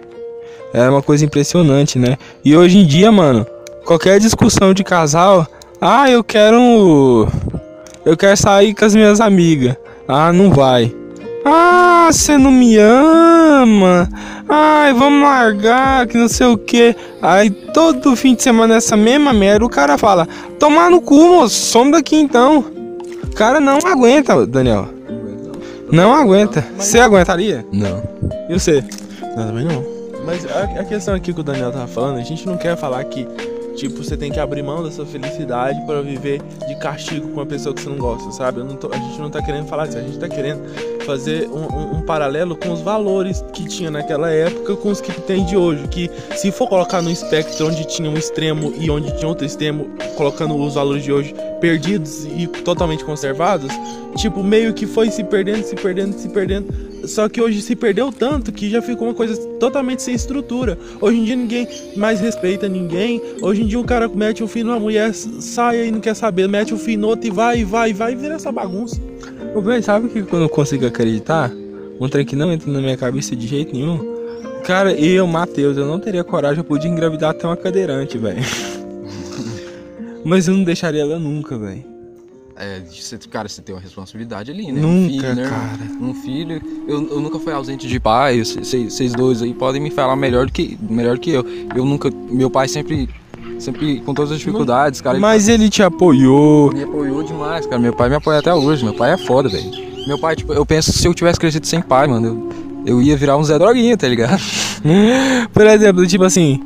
Era 0.73 0.91
uma 0.91 1.01
coisa 1.01 1.23
impressionante, 1.23 1.97
né? 1.97 2.17
E 2.43 2.55
hoje 2.55 2.79
em 2.79 2.85
dia, 2.85 3.11
mano, 3.11 3.45
qualquer 3.85 4.19
discussão 4.19 4.73
de 4.73 4.83
casal, 4.83 5.47
ah, 5.79 6.09
eu 6.09 6.23
quero 6.23 7.27
eu 8.05 8.17
quero 8.17 8.35
sair 8.35 8.73
com 8.73 8.83
as 8.83 8.93
minhas 8.93 9.21
amigas. 9.21 9.75
Ah, 10.07 10.33
não 10.33 10.51
vai. 10.51 10.93
Ah, 11.47 12.09
você 12.11 12.39
não 12.39 12.51
me 12.51 12.75
ama. 12.75 14.09
Ai, 14.49 14.93
vamos 14.93 15.21
largar, 15.21 16.07
que 16.07 16.17
não 16.17 16.27
sei 16.27 16.47
o 16.47 16.57
que. 16.57 16.95
Aí 17.21 17.51
todo 17.51 18.15
fim 18.15 18.33
de 18.33 18.41
semana 18.41 18.75
essa 18.75 18.97
mesma 18.97 19.31
merda, 19.31 19.63
o 19.63 19.69
cara 19.69 19.95
fala: 19.95 20.27
Tomar 20.57 20.89
no 20.89 20.99
cu, 20.99 21.15
moço, 21.15 21.55
some 21.55 21.91
daqui 21.91 22.15
então. 22.15 22.65
O 23.23 23.35
cara 23.35 23.59
não 23.59 23.77
aguenta, 23.85 24.45
Daniel. 24.47 24.89
Não 25.91 26.15
aguenta. 26.15 26.65
Você 26.79 26.99
aguentaria? 26.99 27.63
Não. 27.71 28.01
E 28.49 28.53
você? 28.53 28.83
Não, 29.37 29.47
também 29.47 29.65
não. 29.65 29.85
Mas 30.25 30.45
a, 30.47 30.81
a 30.81 30.83
questão 30.83 31.13
aqui 31.13 31.31
que 31.31 31.41
o 31.41 31.43
Daniel 31.43 31.71
tava 31.71 31.87
falando, 31.87 32.17
a 32.17 32.23
gente 32.23 32.47
não 32.47 32.57
quer 32.57 32.75
falar 32.75 33.03
que 33.03 33.27
Tipo, 33.75 34.03
você 34.03 34.15
tem 34.15 34.31
que 34.31 34.39
abrir 34.39 34.63
mão 34.63 34.81
da 34.81 34.89
sua 34.89 35.05
felicidade 35.05 35.81
para 35.85 36.01
viver 36.01 36.41
de 36.67 36.75
castigo 36.75 37.27
com 37.27 37.33
uma 37.33 37.45
pessoa 37.45 37.75
que 37.75 37.81
você 37.81 37.89
não 37.89 37.97
gosta, 37.97 38.31
sabe? 38.31 38.61
Tô, 38.75 38.89
a 38.91 38.97
gente 38.97 39.19
não 39.19 39.29
tá 39.29 39.41
querendo 39.41 39.67
falar 39.67 39.87
isso, 39.87 39.97
a 39.97 40.01
gente 40.01 40.17
tá 40.17 40.29
querendo 40.29 40.61
fazer 41.05 41.47
um, 41.49 41.65
um, 41.65 41.97
um, 41.97 42.01
paralelo 42.01 42.55
com 42.55 42.71
os 42.71 42.81
valores 42.81 43.43
que 43.53 43.67
tinha 43.67 43.91
naquela 43.91 44.31
época 44.31 44.75
com 44.75 44.89
os 44.89 44.99
que 45.01 45.11
tem 45.21 45.45
de 45.45 45.55
hoje. 45.55 45.87
Que 45.87 46.09
se 46.35 46.51
for 46.51 46.67
colocar 46.67 47.01
no 47.01 47.11
espectro 47.11 47.67
onde 47.67 47.85
tinha 47.85 48.09
um 48.09 48.17
extremo 48.17 48.73
e 48.77 48.89
onde 48.89 49.15
tinha 49.17 49.27
outro 49.27 49.45
extremo, 49.45 49.89
colocando 50.15 50.55
os 50.55 50.75
valores 50.75 51.03
de 51.03 51.11
hoje 51.11 51.35
perdidos 51.59 52.25
e 52.25 52.47
totalmente 52.47 53.03
conservados, 53.03 53.71
tipo, 54.15 54.43
meio 54.43 54.73
que 54.73 54.85
foi 54.85 55.09
se 55.11 55.23
perdendo, 55.23 55.63
se 55.63 55.75
perdendo, 55.75 56.17
se 56.17 56.29
perdendo 56.29 56.94
só 57.07 57.27
que 57.29 57.41
hoje 57.41 57.61
se 57.61 57.75
perdeu 57.75 58.11
tanto 58.11 58.51
que 58.51 58.69
já 58.69 58.81
ficou 58.81 59.07
uma 59.07 59.13
coisa 59.13 59.35
totalmente 59.59 60.01
sem 60.01 60.13
estrutura. 60.13 60.77
Hoje 60.99 61.19
em 61.19 61.23
dia 61.23 61.35
ninguém 61.35 61.67
mais 61.95 62.19
respeita 62.19 62.67
ninguém. 62.67 63.21
Hoje 63.41 63.63
em 63.63 63.67
dia 63.67 63.79
o 63.79 63.83
cara 63.83 64.07
mete 64.07 64.43
um 64.43 64.47
fim 64.47 64.63
numa 64.63 64.79
mulher, 64.79 65.13
sai 65.13 65.87
e 65.87 65.91
não 65.91 65.99
quer 65.99 66.15
saber, 66.15 66.47
mete 66.47 66.73
um 66.73 66.77
fim 66.77 66.97
no 66.97 67.07
outro 67.07 67.27
e 67.27 67.31
vai, 67.31 67.63
vai, 67.63 67.93
vai 67.93 68.13
e 68.13 68.15
vira 68.15 68.35
essa 68.35 68.51
bagunça. 68.51 68.99
Ô, 69.53 69.61
velho, 69.61 69.83
sabe 69.83 70.07
o 70.07 70.09
que 70.09 70.33
eu 70.33 70.39
não 70.39 70.49
consigo 70.49 70.85
acreditar? 70.85 71.51
Um 71.99 72.09
trem 72.09 72.25
que 72.25 72.35
não 72.35 72.51
entra 72.51 72.71
na 72.71 72.79
minha 72.79 72.97
cabeça 72.97 73.35
de 73.35 73.47
jeito 73.47 73.73
nenhum. 73.73 74.15
Cara, 74.65 74.91
eu, 74.93 75.25
Matheus, 75.27 75.77
eu 75.77 75.85
não 75.85 75.99
teria 75.99 76.23
coragem, 76.23 76.57
eu 76.57 76.63
podia 76.63 76.89
engravidar 76.89 77.31
até 77.31 77.45
uma 77.47 77.55
cadeirante, 77.55 78.17
velho. 78.17 78.43
Mas 80.25 80.47
eu 80.47 80.55
não 80.55 80.63
deixaria 80.63 81.01
ela 81.01 81.19
nunca, 81.19 81.57
velho. 81.57 81.94
É, 82.57 82.79
você, 82.79 83.17
cara, 83.17 83.49
você 83.49 83.61
tem 83.61 83.75
uma 83.75 83.81
responsabilidade 83.81 84.49
ali, 84.49 84.71
né? 84.71 84.79
Nunca, 84.79 84.87
um 84.87 85.09
filho, 85.09 85.35
né? 85.35 85.49
cara. 85.49 85.91
Um 86.01 86.13
filho. 86.13 86.61
Eu, 86.87 87.09
eu 87.09 87.19
nunca 87.19 87.37
fui 87.37 87.51
ausente 87.51 87.85
de 87.85 87.99
pai. 87.99 88.41
Vocês 88.41 89.11
dois 89.11 89.41
aí 89.41 89.53
podem 89.53 89.81
me 89.81 89.91
falar 89.91 90.15
melhor 90.15 90.45
do 90.45 90.53
que, 90.53 90.77
melhor 90.81 91.19
que 91.19 91.31
eu. 91.31 91.45
Eu 91.75 91.85
nunca. 91.85 92.09
Meu 92.29 92.49
pai 92.49 92.67
sempre. 92.67 93.09
Sempre 93.59 94.01
com 94.01 94.13
todas 94.13 94.31
as 94.31 94.39
dificuldades, 94.39 94.99
cara. 94.99 95.17
Mas 95.17 95.47
ele, 95.47 95.63
ele 95.63 95.69
te 95.69 95.81
apoiou. 95.81 96.73
Me 96.73 96.83
apoiou 96.83 97.23
demais, 97.23 97.65
cara. 97.65 97.79
Meu 97.79 97.93
pai 97.93 98.09
me 98.09 98.15
apoia 98.15 98.39
até 98.39 98.53
hoje. 98.53 98.83
Meu 98.83 98.93
pai 98.93 99.13
é 99.13 99.17
foda, 99.17 99.47
velho. 99.47 99.71
Meu 100.07 100.19
pai, 100.19 100.35
tipo, 100.35 100.51
eu 100.51 100.65
penso 100.65 100.91
se 100.91 101.07
eu 101.07 101.13
tivesse 101.13 101.39
crescido 101.39 101.65
sem 101.65 101.81
pai, 101.81 102.05
mano, 102.05 102.49
eu, 102.85 102.97
eu 102.97 103.01
ia 103.01 103.15
virar 103.15 103.37
um 103.37 103.43
Zé 103.43 103.57
Droguinha, 103.57 103.95
tá 103.95 104.07
ligado? 104.07 104.41
Por 105.53 105.65
exemplo, 105.67 106.05
tipo 106.05 106.23
assim. 106.23 106.61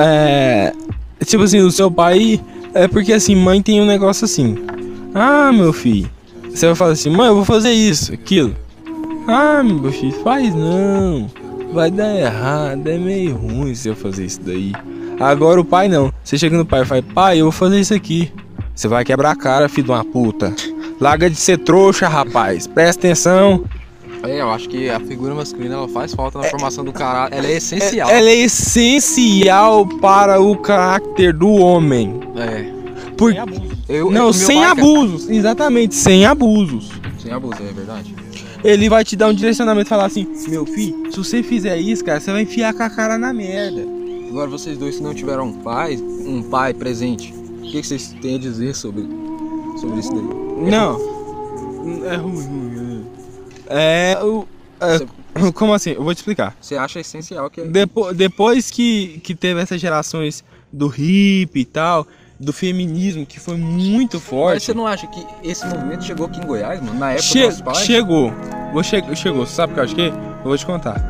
É, 0.00 0.72
tipo 1.24 1.42
assim, 1.42 1.60
o 1.60 1.70
seu 1.70 1.90
pai. 1.90 2.40
É 2.74 2.88
porque 2.88 3.12
assim, 3.12 3.34
mãe 3.34 3.60
tem 3.60 3.80
um 3.80 3.86
negócio 3.86 4.24
assim. 4.24 4.56
Ah, 5.14 5.52
meu 5.52 5.72
filho. 5.72 6.10
Você 6.50 6.66
vai 6.66 6.74
falar 6.74 6.92
assim, 6.92 7.10
mãe, 7.10 7.28
eu 7.28 7.34
vou 7.34 7.44
fazer 7.44 7.72
isso, 7.72 8.12
aquilo. 8.12 8.54
Ah, 9.26 9.62
meu 9.62 9.92
filho, 9.92 10.12
faz 10.22 10.54
não. 10.54 11.30
Vai 11.72 11.90
dar 11.90 12.14
errado, 12.14 12.86
é 12.86 12.98
meio 12.98 13.34
ruim 13.34 13.74
se 13.74 13.88
eu 13.88 13.96
fazer 13.96 14.26
isso 14.26 14.40
daí. 14.42 14.72
Agora 15.18 15.60
o 15.60 15.64
pai 15.64 15.88
não. 15.88 16.12
Você 16.22 16.36
chega 16.36 16.56
no 16.56 16.66
pai 16.66 16.82
e 16.82 16.84
fala, 16.84 17.02
pai, 17.02 17.40
eu 17.40 17.44
vou 17.44 17.52
fazer 17.52 17.80
isso 17.80 17.94
aqui. 17.94 18.32
Você 18.74 18.88
vai 18.88 19.04
quebrar 19.04 19.30
a 19.30 19.36
cara, 19.36 19.68
filho 19.68 19.86
de 19.86 19.90
uma 19.90 20.04
puta. 20.04 20.54
Larga 21.00 21.28
de 21.30 21.36
ser 21.36 21.58
trouxa, 21.58 22.08
rapaz. 22.08 22.66
Presta 22.66 23.00
atenção. 23.00 23.64
É, 24.22 24.40
eu 24.40 24.50
acho 24.50 24.68
que 24.68 24.88
a 24.88 25.00
figura 25.00 25.34
masculina 25.34 25.74
ela 25.74 25.88
faz 25.88 26.14
falta 26.14 26.38
na 26.38 26.46
é, 26.46 26.50
formação 26.50 26.84
do 26.84 26.92
cara. 26.92 27.28
Ela 27.34 27.46
é 27.46 27.56
essencial. 27.56 28.08
Ela 28.08 28.28
é 28.28 28.36
essencial 28.36 29.86
para 29.86 30.40
o 30.40 30.56
caráter 30.56 31.32
do 31.32 31.48
homem. 31.50 32.20
É. 32.36 32.64
Por... 33.16 33.34
Eu, 33.88 34.10
não, 34.10 34.32
sem 34.32 34.64
abusos. 34.64 35.28
Exatamente, 35.28 35.94
sem 35.94 36.24
abusos. 36.24 36.90
Sem 37.18 37.32
abusos, 37.32 37.60
é 37.60 37.72
verdade. 37.72 38.14
Ele 38.64 38.88
vai 38.88 39.04
te 39.04 39.16
dar 39.16 39.28
um 39.28 39.34
direcionamento 39.34 39.86
e 39.86 39.88
falar 39.88 40.06
assim: 40.06 40.26
Meu 40.48 40.64
filho, 40.64 41.10
se 41.10 41.18
você 41.18 41.42
fizer 41.42 41.76
isso, 41.78 42.04
cara, 42.04 42.20
você 42.20 42.30
vai 42.30 42.42
enfiar 42.42 42.72
com 42.72 42.82
a 42.82 42.90
cara 42.90 43.18
na 43.18 43.32
merda. 43.32 43.84
Agora, 44.28 44.48
vocês 44.48 44.78
dois, 44.78 44.96
se 44.96 45.02
não 45.02 45.12
tiveram 45.12 45.48
um 45.48 45.52
pai, 45.58 45.96
um 45.96 46.42
pai 46.42 46.72
presente, 46.72 47.32
o 47.32 47.62
que, 47.62 47.82
vocês 47.82 48.14
têm 48.22 48.36
a 48.36 48.38
dizer 48.38 48.74
sobre, 48.74 49.02
sobre 49.78 50.00
isso 50.00 50.10
daí? 50.14 50.70
Não. 50.70 51.12
É 52.06 52.16
ruim, 52.16 52.46
ruim. 52.46 53.06
É. 53.66 54.18
O, 54.22 54.46
é, 54.80 54.98
você, 54.98 55.52
como 55.52 55.74
assim? 55.74 55.90
Eu 55.90 56.04
vou 56.04 56.14
te 56.14 56.18
explicar. 56.18 56.56
Você 56.60 56.76
acha 56.76 57.00
essencial 57.00 57.50
que. 57.50 57.62
Depo, 57.62 58.14
depois 58.14 58.70
que, 58.70 59.20
que 59.24 59.34
teve 59.34 59.60
essas 59.60 59.80
gerações 59.80 60.44
do 60.72 60.92
hip 60.96 61.58
e 61.58 61.64
tal 61.64 62.06
do 62.42 62.52
feminismo 62.52 63.24
que 63.24 63.38
foi 63.38 63.56
muito 63.56 64.18
forte. 64.18 64.54
Mas 64.54 64.64
você 64.64 64.74
não 64.74 64.86
acha 64.86 65.06
que 65.06 65.24
esse 65.44 65.64
movimento 65.64 66.04
chegou 66.04 66.26
aqui 66.26 66.40
em 66.40 66.44
Goiás, 66.44 66.80
mano? 66.80 66.98
Na 66.98 67.12
época 67.12 67.22
che 67.22 67.46
dos 67.46 67.60
pais? 67.60 67.78
Chegou. 67.78 68.32
Vou 68.72 68.82
che 68.82 69.00
chegou. 69.14 69.46
Sabe 69.46 69.72
o 69.72 69.74
que 69.74 69.80
eu 69.80 69.84
acho 69.84 69.94
que? 69.94 70.06
Eu 70.08 70.44
vou 70.44 70.58
te 70.58 70.66
contar. 70.66 71.00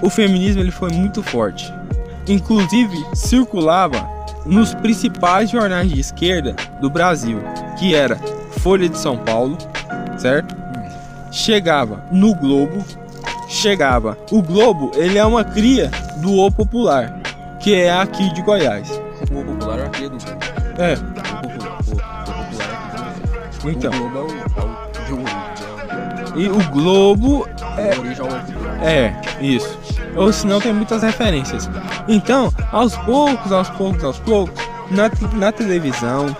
O 0.00 0.08
feminismo 0.08 0.62
ele 0.62 0.70
foi 0.70 0.90
muito 0.92 1.24
forte. 1.24 1.72
Inclusive 2.28 2.96
circulava 3.14 4.08
nos 4.46 4.72
principais 4.74 5.50
jornais 5.50 5.90
de 5.90 5.98
esquerda 5.98 6.54
do 6.80 6.88
Brasil, 6.88 7.40
que 7.76 7.94
era 7.94 8.16
Folha 8.60 8.88
de 8.88 8.96
São 8.96 9.18
Paulo, 9.18 9.58
certo? 10.18 10.54
Chegava 11.32 12.04
no 12.12 12.32
Globo, 12.34 12.84
chegava. 13.48 14.16
O 14.30 14.40
Globo, 14.40 14.92
ele 14.94 15.18
é 15.18 15.24
uma 15.24 15.42
cria 15.42 15.90
do 16.18 16.36
O 16.36 16.50
Popular, 16.50 17.20
que 17.58 17.74
é 17.74 17.90
aqui 17.90 18.32
de 18.32 18.42
Goiás. 18.42 18.88
O 19.32 19.44
Popular 19.44 19.80
é 19.80 19.88
cria 19.88 20.08
do 20.08 20.18
é. 20.80 20.94
Então. 23.64 23.92
E 26.34 26.48
o 26.48 26.70
Globo 26.70 27.46
é. 27.76 29.06
É, 29.06 29.20
isso. 29.40 29.78
Ou 30.16 30.32
senão 30.32 30.60
tem 30.60 30.72
muitas 30.72 31.02
referências. 31.02 31.68
Então, 32.08 32.52
aos 32.72 32.96
poucos, 32.96 33.52
aos 33.52 33.68
poucos, 33.70 34.02
aos 34.02 34.18
poucos, 34.18 34.54
na, 34.90 35.10
na 35.36 35.52
televisão, 35.52 36.34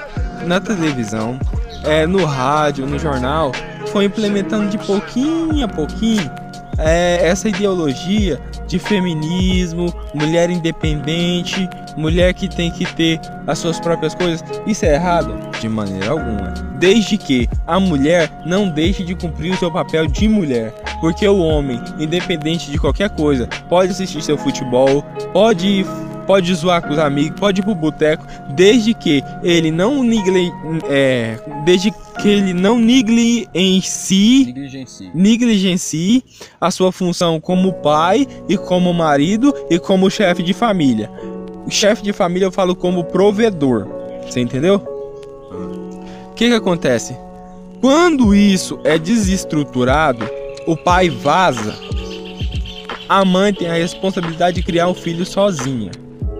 na 0.46 0.60
televisão, 0.60 1.38
é, 1.84 2.06
no 2.06 2.24
rádio, 2.24 2.86
no 2.86 2.98
jornal, 2.98 3.52
foi 3.92 4.06
implementando 4.06 4.68
de 4.68 4.78
pouquinho 4.78 5.64
a 5.64 5.68
pouquinho 5.68 6.30
é, 6.80 7.20
essa 7.22 7.48
ideologia 7.48 8.40
de 8.66 8.78
feminismo, 8.78 9.92
mulher 10.14 10.50
independente, 10.50 11.68
mulher 11.96 12.34
que 12.34 12.48
tem 12.48 12.70
que 12.70 12.84
ter 12.94 13.20
as 13.46 13.58
suas 13.58 13.78
próprias 13.78 14.14
coisas. 14.14 14.42
Isso 14.66 14.84
é 14.84 14.94
errado? 14.94 15.38
De 15.60 15.68
maneira 15.68 16.10
alguma. 16.10 16.54
Desde 16.78 17.18
que 17.18 17.48
a 17.66 17.78
mulher 17.78 18.30
não 18.46 18.68
deixe 18.68 19.04
de 19.04 19.14
cumprir 19.14 19.52
o 19.52 19.56
seu 19.56 19.70
papel 19.70 20.06
de 20.06 20.28
mulher. 20.28 20.72
Porque 21.00 21.26
o 21.26 21.38
homem, 21.38 21.80
independente 21.98 22.70
de 22.70 22.78
qualquer 22.78 23.10
coisa, 23.10 23.48
pode 23.68 23.92
assistir 23.92 24.22
seu 24.22 24.36
futebol, 24.36 25.02
pode 25.32 25.84
pode 26.30 26.54
zoar 26.54 26.80
com 26.80 26.92
os 26.92 26.98
amigos, 27.00 27.40
pode 27.40 27.60
ir 27.60 27.64
pro 27.64 27.74
boteco, 27.74 28.24
desde 28.50 28.94
que 28.94 29.20
ele 29.42 29.72
não 29.72 30.04
nigle, 30.04 30.52
é, 30.88 31.36
desde 31.64 31.90
que 32.22 32.28
ele 32.28 32.52
não 32.52 32.78
nigle 32.78 33.48
em 33.52 33.80
si, 33.80 34.44
negligencie. 34.46 35.10
negligencie 35.12 36.24
a 36.60 36.70
sua 36.70 36.92
função 36.92 37.40
como 37.40 37.72
pai 37.72 38.28
e 38.48 38.56
como 38.56 38.94
marido 38.94 39.52
e 39.68 39.76
como 39.76 40.08
chefe 40.08 40.40
de 40.40 40.54
família. 40.54 41.10
Chefe 41.68 42.00
de 42.00 42.12
família 42.12 42.46
eu 42.46 42.52
falo 42.52 42.76
como 42.76 43.02
provedor. 43.02 43.88
Você 44.24 44.38
entendeu? 44.38 44.76
O 46.30 46.34
que 46.36 46.46
que 46.46 46.54
acontece? 46.54 47.16
Quando 47.80 48.36
isso 48.36 48.78
é 48.84 48.96
desestruturado, 48.96 50.24
o 50.64 50.76
pai 50.76 51.10
vaza. 51.10 51.74
A 53.08 53.24
mãe 53.24 53.52
tem 53.52 53.68
a 53.68 53.74
responsabilidade 53.74 54.58
de 54.58 54.62
criar 54.62 54.86
o 54.86 54.94
filho 54.94 55.26
sozinha. 55.26 55.90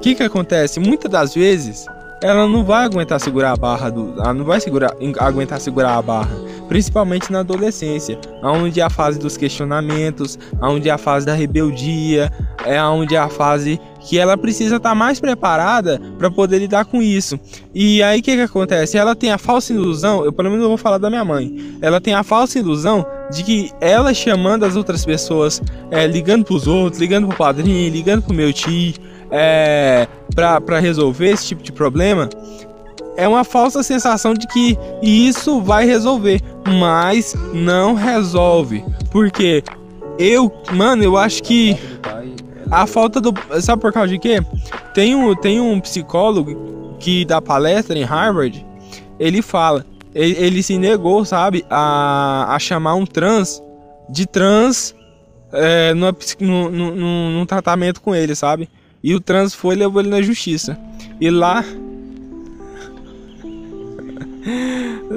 O 0.01 0.03
que 0.03 0.15
que 0.15 0.23
acontece? 0.23 0.81
Muitas 0.81 1.11
das 1.11 1.35
vezes 1.35 1.85
ela 2.23 2.49
não 2.49 2.65
vai 2.65 2.87
aguentar 2.87 3.21
segurar 3.21 3.53
a 3.53 3.57
barra 3.57 3.91
do, 3.91 4.15
ela 4.19 4.33
não 4.33 4.47
vai 4.47 4.59
segurar, 4.59 4.95
aguentar 5.19 5.61
segurar 5.61 5.99
a 5.99 6.01
barra, 6.01 6.35
principalmente 6.71 7.31
na 7.31 7.41
adolescência, 7.41 8.19
onde 8.43 8.81
é 8.81 8.83
a 8.83 8.89
fase 8.89 9.19
dos 9.19 9.37
questionamentos, 9.37 10.39
onde 10.63 10.89
é 10.89 10.93
a 10.93 10.97
fase 10.97 11.27
da 11.27 11.35
rebeldia, 11.35 12.33
é 12.65 12.83
onde 12.83 13.15
é 13.15 13.19
a 13.19 13.29
fase 13.29 13.79
que 14.01 14.19
ela 14.19 14.39
precisa 14.39 14.77
estar 14.77 14.89
tá 14.89 14.95
mais 14.95 15.21
preparada 15.21 16.01
para 16.19 16.31
poder 16.31 16.61
lidar 16.61 16.87
com 16.87 17.03
isso. 17.03 17.39
E 17.75 18.03
aí 18.03 18.21
o 18.21 18.23
que, 18.23 18.37
que 18.37 18.43
acontece? 18.43 18.97
Ela 18.97 19.15
tem 19.15 19.31
a 19.31 19.37
falsa 19.37 19.75
ilusão, 19.75 20.25
eu 20.25 20.33
pelo 20.33 20.51
menos 20.51 20.67
vou 20.67 20.79
falar 20.79 20.97
da 20.97 21.11
minha 21.11 21.27
mãe. 21.27 21.77
Ela 21.83 22.01
tem 22.01 22.15
a 22.15 22.23
falsa 22.23 22.59
ilusão 22.59 23.05
de 23.31 23.45
que 23.45 23.71
ela 23.83 24.15
chamando 24.15 24.65
as 24.65 24.77
outras 24.77 25.05
pessoas, 25.05 25.63
é, 25.91 26.07
ligando 26.07 26.47
pros 26.47 26.67
outros, 26.67 26.99
ligando 26.99 27.29
pro 27.29 27.37
padrinho, 27.37 27.93
ligando 27.93 28.23
pro 28.23 28.33
meu 28.33 28.51
tio, 28.51 28.95
é, 29.31 30.09
pra 30.35 30.79
resolver 30.79 31.31
esse 31.31 31.47
tipo 31.47 31.63
de 31.63 31.73
problema, 31.73 32.29
é 33.17 33.29
uma 33.29 33.45
falsa 33.45 33.83
sensação 33.83 34.35
de 34.35 34.47
que 34.47 34.79
isso 35.03 35.61
vai 35.61 35.85
resolver, 35.85 36.41
mas 36.67 37.35
não 37.53 37.95
resolve. 37.95 38.85
Porque 39.11 39.63
eu, 40.19 40.53
mano, 40.73 41.03
eu 41.03 41.17
acho 41.17 41.43
que 41.43 41.77
a 42.71 42.87
falta 42.87 43.21
do. 43.21 43.35
Sabe 43.61 43.83
por 43.83 43.93
causa 43.93 44.09
de 44.09 44.19
quê? 44.19 44.41
Tem 44.95 45.15
um, 45.15 45.35
tem 45.35 45.61
um 45.61 45.81
psicólogo 45.81 46.97
que 46.99 47.25
dá 47.25 47.43
palestra 47.43 47.99
em 47.99 48.05
Harvard. 48.05 48.65
Ele 49.19 49.43
fala. 49.43 49.85
Ele, 50.15 50.37
ele 50.39 50.63
se 50.63 50.77
negou, 50.77 51.25
sabe, 51.25 51.65
a, 51.71 52.53
a 52.55 52.59
chamar 52.59 52.95
um 52.95 53.07
trans 53.07 53.63
de 54.09 54.27
trans 54.27 54.93
é, 55.53 55.95
no, 55.95 56.71
num 56.71 57.47
tratamento 57.47 58.01
com 58.01 58.15
ele, 58.15 58.35
sabe? 58.35 58.69
E 59.03 59.15
o 59.15 59.21
trans 59.21 59.55
foi 59.55 59.75
e 59.75 59.79
levou 59.79 60.01
ele 60.01 60.11
na 60.11 60.21
justiça. 60.21 60.79
E 61.21 61.31
lá. 61.31 61.65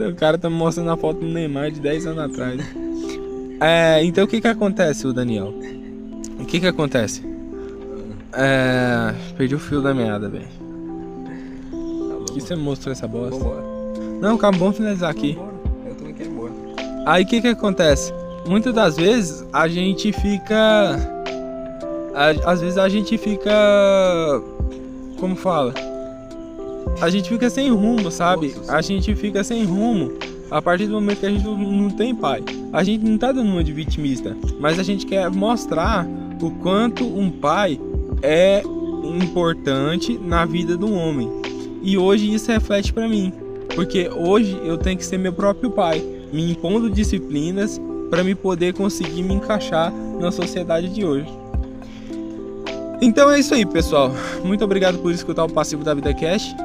o 0.10 0.15
cara 0.15 0.38
tá 0.38 0.50
mostrando 0.50 0.91
a 0.91 0.98
foto 0.98 1.19
do 1.19 1.28
Neymar 1.28 1.72
de 1.72 1.80
10 1.80 2.08
anos 2.08 2.19
atrás. 2.19 2.62
É, 3.60 4.04
então 4.04 4.26
o 4.26 4.28
que 4.28 4.41
que 4.41 4.48
acontece, 4.48 5.08
o 5.08 5.13
Daniel? 5.13 5.54
O 6.39 6.46
que 6.46 6.60
que 6.60 6.67
acontece? 6.67 7.24
É. 8.34 9.13
Perdi 9.38 9.56
o 9.56 9.60
fio 9.60 9.82
da 9.82 9.93
meada, 9.93 10.28
velho. 10.28 10.48
Tá 12.28 12.34
que 12.34 12.41
você 12.41 12.56
mostrou 12.56 12.91
essa 12.91 13.08
bosta? 13.08 13.38
Vambora. 13.38 13.63
Não, 14.19 14.38
calma, 14.38 14.58
vamos 14.58 14.78
finalizar 14.78 15.10
aqui. 15.10 15.38
Eu 15.86 15.96
também 15.96 16.13
quero 16.13 16.30
ir 16.30 16.34
embora. 16.34 16.52
Aí 17.06 17.24
o 17.24 17.28
que 17.28 17.41
que 17.41 17.48
acontece? 17.48 18.12
Muitas 18.48 18.74
das 18.74 18.98
vezes 18.98 19.46
a 19.54 19.67
gente 19.67 20.12
fica. 20.12 21.12
Às 22.45 22.62
vezes 22.62 22.78
a 22.78 22.88
gente 22.88 23.17
fica. 23.17 23.52
Como 25.19 25.36
fala? 25.36 25.73
A 27.02 27.10
gente 27.10 27.30
fica 27.30 27.49
sem 27.49 27.71
rumo, 27.71 28.12
sabe? 28.12 28.56
A 28.67 28.82
gente 28.82 29.15
fica 29.15 29.43
sem 29.43 29.63
rumo 29.63 30.12
a 30.52 30.62
partir 30.62 30.86
do 30.86 30.93
momento 30.93 31.19
que 31.19 31.26
a 31.26 31.32
gente 31.32 31.43
não 31.43 31.89
tem 31.89 32.13
pai. 32.13 32.43
A 32.71 32.84
gente 32.84 33.04
não 33.04 33.17
tá 33.17 33.32
dando 33.32 33.49
uma 33.49 33.63
de 33.63 33.73
vitimista, 33.73 34.38
mas 34.60 34.78
a 34.78 34.84
gente 34.84 35.06
quer 35.06 35.30
mostrar 35.30 36.08
o 36.39 36.52
quanto 36.52 37.04
um 37.04 37.30
pai 37.30 37.80
é 38.21 38.62
importante 39.04 40.17
na 40.17 40.45
vida 40.45 40.78
do 40.78 40.93
homem. 40.93 41.30
E 41.82 41.97
hoje 41.97 42.34
isso 42.34 42.52
reflete 42.52 42.93
para 42.93 43.08
mim, 43.08 43.34
porque 43.76 44.10
hoje 44.10 44.60
eu 44.63 44.78
tenho 44.78 44.97
que 44.97 45.06
ser 45.06 45.17
meu 45.17 45.34
próprio 45.34 45.71
pai, 45.71 46.02
me 46.32 46.52
impondo 46.52 46.89
disciplinas 46.89 47.82
para 48.10 48.23
me 48.23 48.36
poder 48.36 48.73
conseguir 48.73 49.23
me 49.23 49.34
encaixar 49.34 49.91
na 50.19 50.32
sociedade 50.32 50.89
de 50.89 51.04
hoje. 51.04 51.42
Então 53.01 53.29
é 53.32 53.39
isso 53.39 53.53
aí, 53.53 53.65
pessoal. 53.65 54.12
Muito 54.43 54.63
obrigado 54.63 54.97
por 54.99 55.12
escutar 55.12 55.43
o 55.43 55.49
Passivo 55.49 55.84
da 55.84 55.93
Vida 55.93 56.13
Cast. 56.13 56.56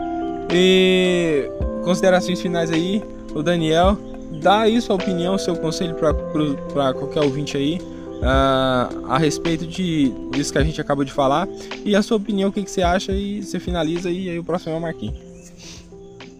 E 0.52 1.50
considerações 1.84 2.40
finais 2.40 2.70
aí, 2.70 3.02
o 3.34 3.42
Daniel, 3.42 3.98
dá 4.40 4.60
aí 4.60 4.80
sua 4.80 4.96
opinião, 4.96 5.36
seu 5.36 5.56
conselho 5.56 5.94
para 5.94 6.94
qualquer 6.94 7.22
ouvinte 7.22 7.56
aí 7.56 7.78
uh, 8.18 9.06
a 9.06 9.18
respeito 9.18 9.66
de 9.66 10.12
disso 10.32 10.52
que 10.52 10.58
a 10.58 10.64
gente 10.64 10.80
acabou 10.80 11.04
de 11.04 11.12
falar 11.12 11.48
e 11.84 11.94
a 11.94 12.02
sua 12.02 12.16
opinião, 12.16 12.50
o 12.50 12.52
que, 12.52 12.62
que 12.62 12.70
você 12.70 12.82
acha 12.82 13.12
e 13.12 13.42
você 13.42 13.58
finaliza 13.58 14.10
e 14.10 14.28
aí 14.30 14.38
o 14.38 14.44
próximo 14.44 14.72
é 14.72 14.76
o 14.76 14.80
Marquinhos. 14.80 15.18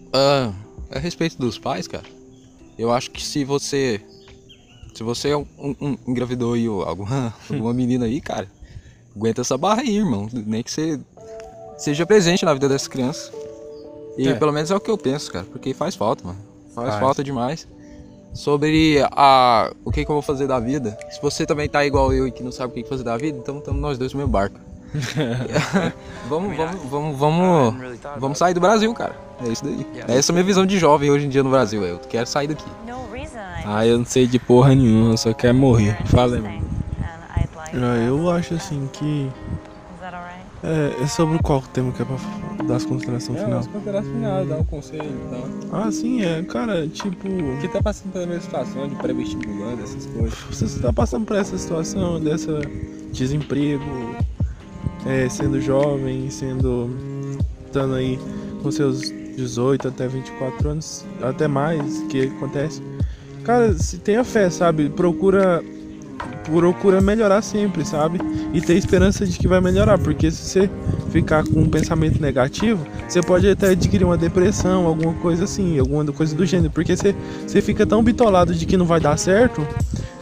Uh, 0.09 0.55
a 0.91 0.99
respeito 0.99 1.39
dos 1.39 1.59
pais, 1.59 1.87
cara, 1.87 2.05
eu 2.79 2.93
acho 2.93 3.11
que 3.11 3.23
se 3.23 3.45
você 3.45 4.01
se 4.95 5.03
você 5.05 5.29
é 5.31 5.37
um, 5.37 5.47
um, 5.59 5.97
engravidou 6.09 6.55
aí 6.55 6.67
alguma, 6.67 7.33
alguma 7.49 7.73
menina 7.73 8.07
aí, 8.07 8.21
cara, 8.21 8.49
aguenta 9.19 9.41
essa 9.41 9.59
barra 9.59 9.83
aí, 9.83 9.97
irmão. 9.97 10.29
Nem 10.33 10.63
que 10.63 10.71
você 10.71 10.99
seja 11.77 12.07
presente 12.07 12.45
na 12.45 12.55
vida 12.55 12.69
dessas 12.69 12.89
crianças. 12.89 13.33
E 14.17 14.29
é. 14.29 14.35
pelo 14.35 14.53
menos 14.53 14.71
é 14.71 14.77
o 14.77 14.81
que 14.81 14.91
eu 14.91 14.97
penso, 14.97 15.31
cara, 15.33 15.45
porque 15.51 15.75
faz 15.75 15.95
falta, 15.95 16.25
mano. 16.25 16.39
Faz, 16.75 16.89
faz. 16.89 17.01
falta 17.01 17.25
demais 17.25 17.67
sobre 18.35 19.05
a, 19.11 19.73
o 19.85 19.91
que, 19.91 20.05
que, 20.05 20.11
eu 20.11 20.15
vou 20.15 20.23
fazer 20.23 20.47
da 20.47 20.61
vida. 20.61 20.97
Se 21.11 21.21
você 21.21 21.45
também 21.45 21.69
tá 21.69 21.85
igual 21.85 22.13
eu 22.13 22.27
e 22.27 22.31
que 22.31 22.43
não 22.43 22.53
sabe 22.53 22.71
o 22.71 22.75
que, 22.75 22.83
que 22.83 22.89
fazer 22.89 23.03
da 23.03 23.17
vida, 23.17 23.37
então 23.39 23.59
estamos 23.59 23.81
nós 23.81 23.99
dois 23.99 24.13
no 24.13 24.19
mesmo 24.19 24.31
barco. 24.31 24.61
vamos, 26.29 26.57
vamos, 26.57 26.91
vamos, 26.91 27.19
vamos, 27.19 27.75
vamos 28.19 28.39
sair 28.39 28.55
do 28.55 28.61
Brasil, 28.61 28.93
cara. 28.95 29.15
É 29.45 29.49
isso 29.49 29.65
daí. 29.65 29.87
É 30.09 30.17
essa 30.17 30.33
a 30.33 30.35
minha 30.35 30.45
visão 30.45 30.65
de 30.65 30.79
jovem 30.79 31.11
hoje 31.11 31.27
em 31.27 31.29
dia 31.29 31.43
no 31.43 31.51
Brasil. 31.51 31.85
Eu 31.85 31.99
quero 31.99 32.27
sair 32.27 32.49
daqui. 32.49 32.65
Ah, 33.65 33.87
eu 33.87 33.99
não 33.99 34.05
sei 34.05 34.27
de 34.27 34.39
porra 34.39 34.75
nenhuma, 34.75 35.13
eu 35.13 35.17
só 35.17 35.33
quero 35.33 35.55
morrer. 35.55 35.99
Fala 36.07 36.37
aí. 36.37 36.68
Ah, 37.75 37.97
eu 38.07 38.31
acho 38.31 38.55
assim 38.55 38.89
que 38.93 39.31
é, 40.63 41.03
é 41.03 41.07
sobre 41.07 41.39
qual 41.39 41.63
tema 41.63 41.93
que 41.93 42.03
é 42.03 42.05
pra 42.05 42.17
dar 42.65 42.77
as 42.77 42.85
considerações 42.85 43.39
é, 43.39 43.45
final? 43.45 43.59
as 43.61 43.67
considerações 43.69 44.13
final, 44.13 44.45
dar 44.45 44.57
um 44.59 44.65
conselho 44.65 45.05
e 45.05 45.31
tal. 45.31 45.81
Ah, 45.81 45.93
sim, 45.93 46.23
é, 46.23 46.43
cara, 46.43 46.89
tipo. 46.89 47.29
Que 47.61 47.69
tá 47.69 47.81
passando 47.81 48.13
pela 48.13 48.27
mesma 48.27 48.43
situação 48.43 48.89
de 48.89 48.95
pré-vestibular, 48.97 49.75
essas 49.83 50.07
coisas. 50.07 50.39
Você 50.51 50.81
tá 50.81 50.93
passando 50.93 51.25
por 51.27 51.37
essa 51.37 51.57
situação 51.57 52.21
dessa 52.21 52.61
desemprego, 53.13 53.85
é, 55.07 55.29
sendo 55.29 55.61
jovem, 55.61 56.29
sendo. 56.29 56.91
estando 57.67 57.95
aí 57.95 58.19
com 58.63 58.73
seus 58.73 59.01
18 59.37 59.89
até 59.89 60.09
24 60.09 60.71
anos, 60.71 61.05
até 61.23 61.47
mais, 61.47 62.03
que 62.09 62.23
acontece. 62.23 62.83
Cara, 63.45 63.73
se 63.75 63.99
tenha 63.99 64.25
fé, 64.25 64.51
sabe? 64.51 64.91
Procura 64.91 65.63
procura 66.51 67.01
melhorar 67.01 67.43
sempre, 67.43 67.85
sabe? 67.85 68.21
E 68.53 68.61
ter 68.61 68.75
esperança 68.75 69.27
de 69.27 69.39
que 69.39 69.47
vai 69.47 69.61
melhorar, 69.61 69.99
porque 69.99 70.31
se 70.31 70.43
você 70.43 70.71
ficar 71.11 71.45
com 71.45 71.61
um 71.61 71.69
pensamento 71.69 72.21
negativo, 72.21 72.87
você 73.07 73.21
pode 73.21 73.49
até 73.49 73.71
adquirir 73.71 74.05
uma 74.05 74.17
depressão, 74.17 74.87
alguma 74.87 75.15
coisa 75.15 75.45
assim, 75.45 75.79
alguma 75.79 76.05
coisa 76.07 76.35
do 76.35 76.45
gênero, 76.45 76.71
porque 76.71 76.97
você, 76.97 77.15
você 77.47 77.61
fica 77.61 77.87
tão 77.87 78.03
bitolado 78.03 78.55
de 78.55 78.67
que 78.67 78.77
não 78.77 78.87
vai 78.87 79.01
dar 79.01 79.17
certo, 79.17 79.67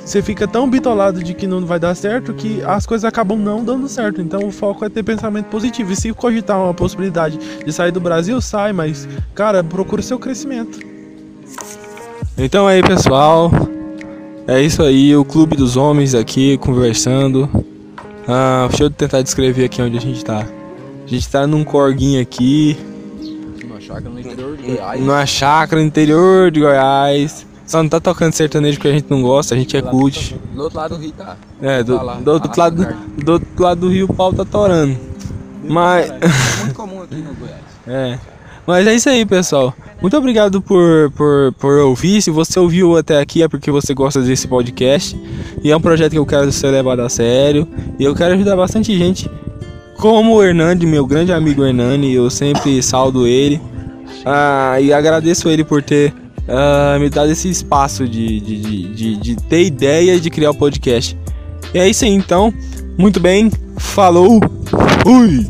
você 0.06 0.22
fica 0.22 0.46
tão 0.46 0.70
bitolado 0.70 1.20
de 1.20 1.34
que 1.34 1.48
não 1.48 1.66
vai 1.66 1.80
dar 1.80 1.92
certo 1.96 2.32
que 2.32 2.62
as 2.62 2.86
coisas 2.86 3.04
acabam 3.04 3.36
não 3.36 3.64
dando 3.64 3.88
certo. 3.88 4.20
Então 4.20 4.46
o 4.46 4.52
foco 4.52 4.84
é 4.84 4.88
ter 4.88 5.02
pensamento 5.02 5.46
positivo. 5.46 5.90
E 5.90 5.96
se 5.96 6.12
cogitar 6.12 6.62
uma 6.62 6.72
possibilidade 6.72 7.36
de 7.64 7.72
sair 7.72 7.90
do 7.90 8.00
Brasil, 8.00 8.40
sai, 8.40 8.72
mas, 8.72 9.08
cara, 9.34 9.64
procura 9.64 10.00
seu 10.02 10.16
crescimento. 10.16 10.78
Então 12.38 12.68
aí, 12.68 12.82
pessoal, 12.84 13.50
é 14.48 14.62
isso 14.62 14.82
aí, 14.82 15.16
o 15.16 15.24
Clube 15.24 15.56
dos 15.56 15.76
Homens 15.76 16.14
aqui 16.14 16.56
conversando. 16.58 17.48
Ah, 18.28 18.66
deixa 18.68 18.84
eu 18.84 18.90
tentar 18.90 19.22
descrever 19.22 19.64
aqui 19.64 19.80
onde 19.82 19.96
a 19.96 20.00
gente 20.00 20.24
tá. 20.24 20.46
A 21.04 21.08
gente 21.08 21.28
tá 21.28 21.46
num 21.46 21.64
corguinho 21.64 22.20
aqui. 22.20 22.76
Numa 23.62 23.80
chácara 23.80 24.10
no 24.10 24.20
interior 24.20 24.56
de 24.56 24.62
Goiás. 24.62 25.00
Numa 25.00 25.26
chácara 25.26 25.80
no 25.80 25.86
interior 25.86 26.50
de 26.50 26.60
Goiás. 26.60 27.46
Só 27.66 27.82
não 27.82 27.88
tá 27.88 27.98
tocando 27.98 28.32
sertanejo 28.32 28.78
porque 28.78 28.88
a 28.88 28.92
gente 28.92 29.10
não 29.10 29.22
gosta, 29.22 29.54
a 29.54 29.58
gente 29.58 29.76
é 29.76 29.82
cult. 29.82 30.36
Do 30.54 30.62
outro 30.62 30.78
lado 30.78 30.96
do 30.96 31.02
rio 31.02 31.12
tá. 31.12 31.36
É, 31.60 31.82
do, 31.82 31.98
tá 31.98 32.14
do, 32.14 32.30
outro, 32.30 32.52
lado, 32.56 32.96
do 33.18 33.32
outro 33.32 33.48
lado 33.58 33.80
do 33.80 33.88
rio 33.88 34.06
o 34.08 34.14
pau 34.14 34.32
tá 34.32 34.44
torando. 34.44 34.96
Mas. 35.64 36.08
É 36.10 36.62
muito 36.62 36.74
comum 36.74 37.02
aqui 37.02 37.16
no 37.16 37.34
Goiás. 37.34 37.66
É. 37.88 38.18
Mas 38.66 38.86
é 38.86 38.94
isso 38.94 39.08
aí, 39.08 39.24
pessoal. 39.24 39.72
Muito 40.00 40.16
obrigado 40.16 40.60
por, 40.60 41.10
por, 41.12 41.52
por 41.58 41.78
ouvir. 41.78 42.20
Se 42.20 42.30
você 42.30 42.58
ouviu 42.58 42.96
até 42.96 43.20
aqui 43.20 43.42
é 43.42 43.48
porque 43.48 43.70
você 43.70 43.94
gosta 43.94 44.20
desse 44.20 44.48
podcast. 44.48 45.18
E 45.62 45.70
é 45.70 45.76
um 45.76 45.80
projeto 45.80 46.12
que 46.12 46.18
eu 46.18 46.26
quero 46.26 46.50
ser 46.50 46.70
levado 46.70 47.00
a 47.00 47.08
sério. 47.08 47.66
E 47.98 48.04
eu 48.04 48.14
quero 48.14 48.34
ajudar 48.34 48.56
bastante 48.56 48.96
gente. 48.96 49.30
Como 49.98 50.34
o 50.34 50.42
Hernani, 50.42 50.84
meu 50.84 51.06
grande 51.06 51.32
amigo 51.32 51.64
Hernani, 51.64 52.12
eu 52.12 52.28
sempre 52.28 52.82
saldo 52.82 53.26
ele. 53.26 53.60
Ah, 54.24 54.78
e 54.80 54.92
agradeço 54.92 55.48
ele 55.48 55.64
por 55.64 55.82
ter 55.82 56.12
ah, 56.48 56.98
me 57.00 57.08
dado 57.08 57.30
esse 57.30 57.48
espaço 57.48 58.06
de, 58.06 58.40
de, 58.40 58.60
de, 58.60 58.94
de, 58.94 59.16
de 59.16 59.36
ter 59.36 59.64
ideia 59.64 60.18
de 60.20 60.28
criar 60.28 60.50
o 60.50 60.54
podcast. 60.54 61.16
E 61.72 61.78
é 61.78 61.88
isso 61.88 62.04
aí, 62.04 62.10
então. 62.10 62.52
Muito 62.98 63.20
bem. 63.20 63.50
Falou. 63.78 64.40
Fui. 65.02 65.46